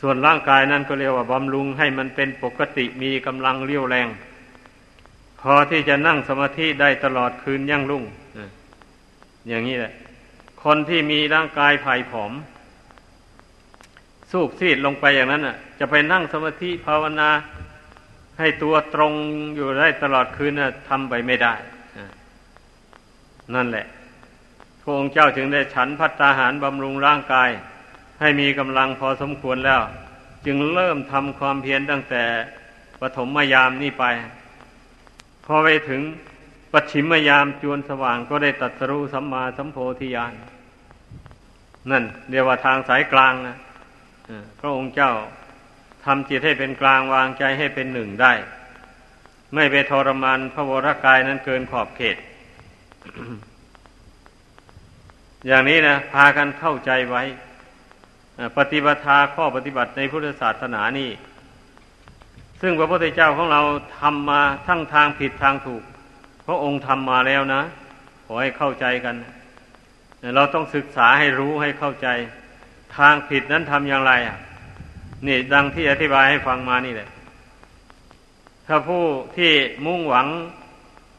[0.00, 4.08] ส่วนร่างกายนั้นก็เรียกว่าบำรุงให้มันเป็นปกติมีกำลังเรี่ยวแรง
[5.40, 8.04] พอที่จะนั่งสมาธิได้ตลอดคืนยั่งรุ่ง
[9.48, 9.92] อย่างนี้แหละ
[10.70, 12.32] คนที่มีร่างกายผายผอม
[14.30, 17.30] สูบซีดลงไปอย่างนั้นอะ จะไปนั่งสมาธิภาวนา
[18.38, 19.12] ให้ตัวตรง
[19.56, 21.54] อยู่ได้ตลอดคืนน่ะทำไปไม่ได้
[23.54, 23.86] นั่นแหละ
[24.80, 27.50] พระองค์เจ้าจึงได้ฉันพัตตาหารบำรุงร่างกาย
[28.20, 29.80] ให้มีกำลังพอสมควรแล้ว
[30.46, 32.22] จึงเริ่มทำความเพียรตั้งแต่
[33.00, 34.04] ปฐมยามนี้ไป
[35.46, 36.02] พอไปถึง
[36.72, 40.34] ปัจฉิมยามจวนสว่างก็ได้ตัดสรู้สัมมาสัมโพธิญาณ
[41.90, 43.56] นั่นเรียกว่าทางสายกลางนะ
[44.60, 45.12] พระองค์เจ้า
[46.04, 48.32] ทำจิตให้เป็นกลางวางใจให้เป็นหนึ่งได้
[49.54, 52.16] ไม่ไปทรมานพระวรากายนั้นเกินขอบเขต
[55.46, 57.22] อย่างนี้นะพากันเข้าใจไว้
[58.58, 59.00] ปฏิบัติ
[59.34, 61.10] ข้อปฏิบัติในพุทธศาสนานี่
[62.60, 63.60] ซึ่งพระพุทธเจ้าของเรา
[64.00, 65.82] ทำมาทั้งทางผิดทางถูก
[66.46, 67.62] พระองค์ทำมาแล้วนะ
[68.26, 69.14] ขอให้เข้าใจกัน
[70.34, 72.08] เราต้องศึกษาให้รู้ให้เข้าใจ
[72.96, 74.38] ทางผิดนั้นทำอย่างไรอะ
[75.26, 77.08] นี่ดังที่อธิบายให้ฟังมานี่แหละ
[78.66, 79.04] ถ้าผู้
[79.36, 79.52] ที่
[79.86, 80.26] มุ่งหวัง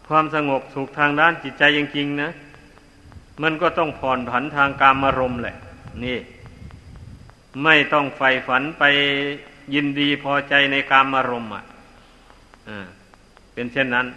[0.07, 2.31] ความสงบสุขทางด้านจิตใจจริงๆนะ
[3.43, 5.57] มันก็ต้องผ่อนผันทางการมารมแหละ
[6.05, 6.17] นี่
[7.63, 8.83] ไม่ต้องใฝ่ฝันไป
[9.73, 11.63] ยินดีพอใจในการมารมอะ
[13.53, 14.07] เป็นเช่นนั้น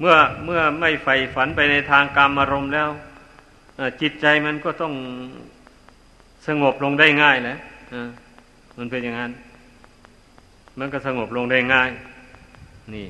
[0.00, 2.88] เมื่อเมื่อไม่ใฝ่ฝันไปในทางการมารมแล้ว
[4.00, 4.92] จิตใจมันก็ต้อง
[6.46, 7.56] สงบลงได้ง่ายแหละ
[8.78, 9.32] มันเป็นอย่างนั้น
[10.78, 11.90] มันก็สงบลงได้ง่าย
[12.94, 13.06] นี่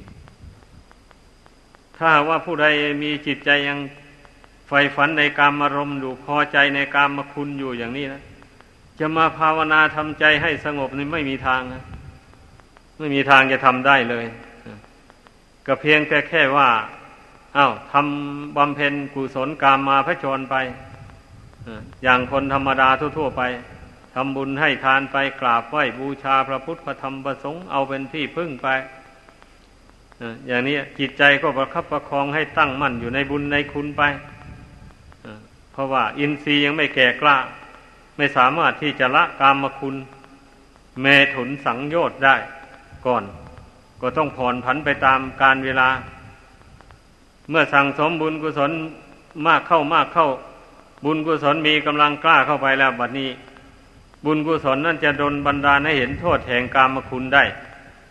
[1.96, 2.66] ถ้าว่าผู้ใด
[3.02, 3.78] มีจิตใจยัง
[4.66, 8.22] ใฝ่ฝันในการมารมณ์อยู่พอใจในการมาคุณอยู่อย่างนี้นะ
[9.00, 11.82] จะมาภาวนาทำใจให้สงบนี่ไม่มีทางนะ
[12.98, 14.24] ไม่มีทางจะทำได้เลย
[15.66, 16.68] ก็เพียงแค่แค่ว่า
[17.56, 20.56] อา้าวทำบำเพ็ญกุศลกามมาพระชนไป
[22.02, 22.88] อย่างคนธรรมดา
[23.18, 23.42] ทั่วๆไป
[24.14, 28.68] ทำบุญให้ทานไปกราบไหว้บูชาพระพุทธพระธรรมพระสงฆ์เอาเป็นที่พึ่งไป
[30.46, 34.02] อย่างนี้จิตใจก็ประคับประคองให้ตั้งมั่นอยู่ในบุญในคุณไป
[35.72, 37.36] เพราะว่าอินทรีย์ยังไม่แก่กล้า
[38.16, 39.96] ไม่สามารถที่จะละกามคุณ
[41.00, 42.36] เมถุนสังโยชน์ได้
[43.06, 43.24] ก่อน
[44.00, 45.88] ก็ต้องผ่อนผันไปตามการเวลา
[47.50, 48.70] เมื่อสั่งสมบุญกุศล
[49.46, 50.28] มากเข้ามากเข้า
[51.04, 53.30] บุญกุศลมีกำลังกล้าเข้าไปแล้วบัดนี้
[54.24, 57.44] บุญกุศลนั่นจะดลบันดาลให้เห็นโทษแห่งกามคุณได้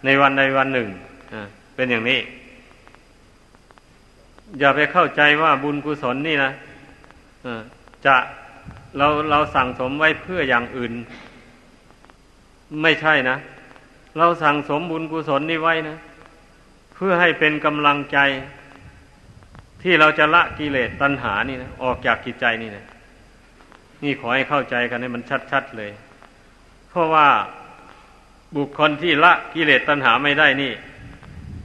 [0.04, 0.88] ในวันใดวันหนึ่ง
[1.76, 2.20] เป็นอย่างนี้
[4.60, 6.52] อย่าไปเข้าใจว่าบุญกุศลนี่นะ
[8.06, 8.16] จะ
[8.98, 10.94] เราเราสั่งสมไว้เพื่ออย่างอื่น
[12.82, 13.38] ไม่ใช่นะ
[14.18, 15.98] เราสั่งสมบุญกุศลนี่ไว้นะ
[16.96, 18.18] เพื่อให้เป็นกำลังใจ
[19.88, 22.86] ที่เราจะละกิเลสตัณหานี่นะออกจากกิจใจนี่นะ
[24.04, 25.92] นี่ขอให้เข้าใจกันให้มันชัดๆเลย
[26.90, 27.28] เพราะว่า
[28.56, 30.74] บุคคลที่ละกิเลสตัณหาไม่ได้นี่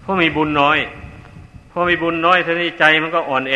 [0.00, 0.78] เพราะมีบุญน้อย
[1.68, 3.54] เพอมีบุญน้อยท่านี้ใจมันก็อ่อนแอ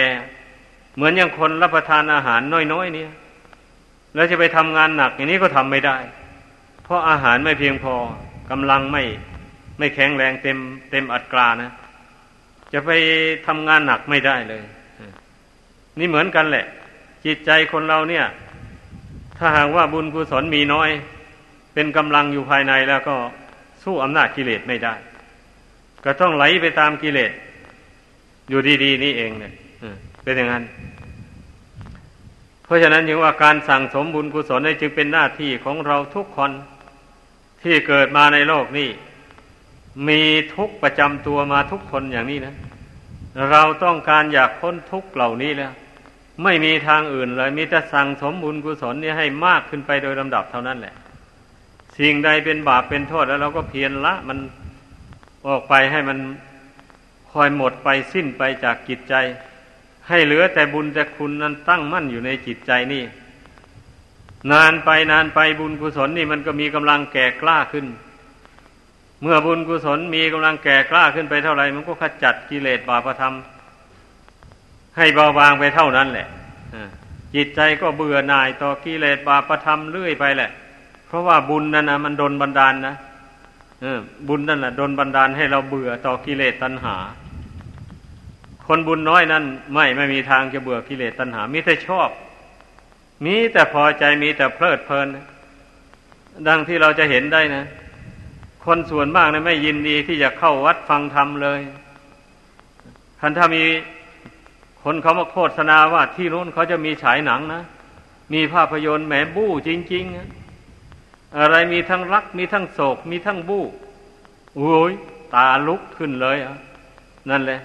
[0.94, 2.40] เหมือนอย่างคนรับประทานอาหาร
[2.72, 3.10] น้อยๆเนี่ย
[4.14, 5.96] แล้วจะไปทำงานหนักอย่างนี้ก็ทำไม่ได้
[6.84, 7.94] เพราะอาหารไม่เพียงพอ
[8.50, 9.02] กำลังไม่
[9.78, 10.58] ไม่แข็งแรงเต็ม
[10.90, 11.70] เต็มอัตรานะ
[12.72, 12.90] จะไป
[13.46, 14.62] ทำงานหนักไม่ได้เลย
[15.98, 16.66] นี่เหมือนกันแหละ
[17.24, 18.24] จิตใจคนเราเนี่ย
[19.38, 20.90] ถ้าหากว่าบุญกุศลมีน้อย
[21.74, 23.16] เป็นกำลังอยู่ภายในแล้วก็
[23.82, 24.94] สู้อำนาจกิเลสไม่ได้
[26.04, 27.32] ก็ต้องไหลไปตามกิเลส
[28.48, 29.52] อยู่ดี ๆ นี่เองเนี่ย
[30.22, 30.64] เป็นอย่างนั้น
[32.64, 36.50] เพราะฉะนั้นจึงว่าการสั่งสมบุญกุศลนี่จึงเป็นหน้าที่ของเราทุกคน
[37.62, 38.88] ที่เกิดมาในโลกนี้
[40.08, 40.20] มี
[40.54, 42.54] ทุกประจำตัวมาทุกคนอย่างนี้นะ
[43.50, 45.72] เราต้องการอยากพ้นทุกเหล่านี้แล้ว
[46.42, 50.94] ไม่มีทางอื่นเลย มีแต่สั่งสมบุญกุศลนี่ให้มากขึ้นไปโดยลำดับเท่านั้นแหละ
[51.98, 54.38] สิ่งใดเป็นบาปเป็นโทษแล้วเราก็เพียรละ มัน
[55.46, 56.18] ออกไปให้มัน
[57.32, 59.14] คอยหมดไปสิ้นไปจากจิตใจ
[60.08, 63.02] ให้เหลือแต่บุญแต่คุณนั้นตั้งมั่นอยู่ในจิตใจนี่
[64.52, 67.86] นานไปนานไปบุญกุศลนี่มันก็มีกำลังแก่กล้าขึ้น
[69.24, 73.34] เมื่อบุญกุศลมีกำลังแก่กล้าขึ้นไปเท่าไหร่มันก็ขจัดกิเลสบาปธรรม
[74.96, 76.26] ให้เบาบางไปเท่านั้นแหละ
[77.34, 80.50] จิตใจก็เบื่อหน่ายต่อกิเลสบาปธรรมเรื่อยไปแหละ
[81.06, 82.94] เพราะว่าบุญนั่นนะมันดนบันดาลนะ
[84.28, 86.96] บุญนั่นแหละดนบันดาลให้เราเบื่อต่อกิเลสตัณหา
[88.66, 89.44] คนบุญน้อยนั้น
[89.74, 92.08] ไม่ไม่มีทางจะเบื่อกิเลสตัณหามีแต่ชอบ
[93.24, 95.06] มีแต่พอใจมีแต่เพลิดเพลิน
[96.48, 97.64] ดังที่เราจะเห็นได้นะ
[98.64, 101.60] คนส่วนมากนะไม่ยินดีที่จะเข้าวัดฟังธรรมเลย
[103.20, 103.64] คันถ้ามี
[104.82, 107.62] คนเขามาโฆษณาว่าที่นู้นเขาจะมีฉายหนังนะ
[108.32, 113.64] มีภาพยนตร์แหมบู้จริง ๆ อะไรมีทั้งรัก มีทั้งโศก มีทั้งบู้
[114.56, 114.92] โอ้ย
[115.34, 116.56] ตาลุกขึ้นเลยอะ
[117.30, 117.60] นั่นแหละ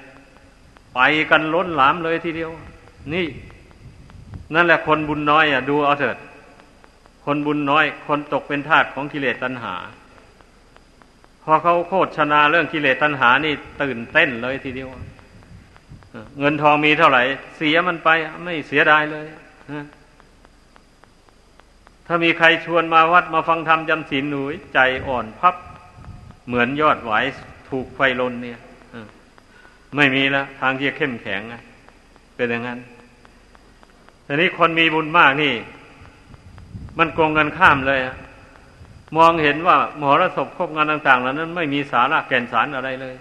[0.94, 1.00] ไป
[1.32, 2.52] กันล้นหลามเลยทีเดียว
[3.14, 3.28] นี่
[4.54, 6.18] นั่นแหละคนบุญน้อยอะ ดูเอาเถิด
[7.26, 9.74] คนบุญน้อย คนตกเป็นทาสของกิเลสตัณหา
[11.52, 14.90] อเขาโคตรชนาเรื่องกิเลสตัณหานี่ตื่นเต้นเลยทีเดียว
[16.40, 17.24] เงินทองมีเท่าไหร่
[17.58, 18.10] เสียมันไป
[18.44, 19.26] ไม่เสียดายเลย
[22.08, 25.56] ถ้ามีใครชวนมาวัดมาฟังธรรมจำศีลหนุยใจอ่อนพับ
[26.48, 27.12] เหมือนยอดไหว
[27.70, 28.60] ถูกไฟลนเนี่ย
[29.96, 31.42] ไม่มีแล้วทางที่จะเข้มแข็ง
[32.36, 32.80] เป็นอย่างนั้น
[34.24, 35.54] แต่นี้คนมีบุญมากนี่
[37.00, 38.00] มันโกงกันข้ามเลย
[39.18, 43.16] มองเห็นว่ามอรสพคบงานต่างๆเหล่านั้น ไม่มีสาระแก่นสารอะไรเลย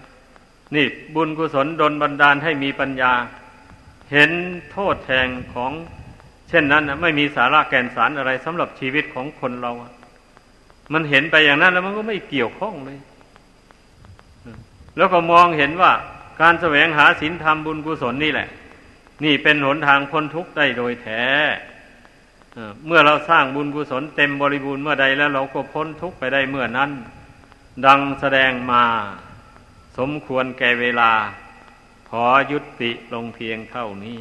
[0.75, 0.85] นี่
[1.15, 3.13] บุญกุศลดลบันดาลให้มีปัญญา
[4.11, 4.31] เห็น
[4.71, 5.71] โทษแทงของ
[6.49, 9.71] เช่นนั้นนะไม่มีสาระแก่นสารอะไรสำหรับชีวิตของคนเรา
[10.93, 12.99] มันเห็นไปอย่างนั้นแล้วมันก็ไม่เกี่ยวข้องเลย
[14.97, 15.91] แล้วก็มองเห็นว่า
[16.41, 18.47] การแสวงหาศีลธรรมบุญกุศลนี่แหละ
[19.23, 21.23] นี่เป็นหนทางพ้นทุกข์ได้โดยแท้
[22.85, 26.91] เมื่อเราสร้างบุญกุศลเต็มบริบูรณ์เมื่อใดแล้วเราก็พ้นทุกข์ไปได้เมื่อนั้น
[27.85, 28.83] ดังแสดงมา
[29.97, 31.11] สมควรแก่เวลา
[32.09, 34.19] ขอยุติลงเพียงเท่านี้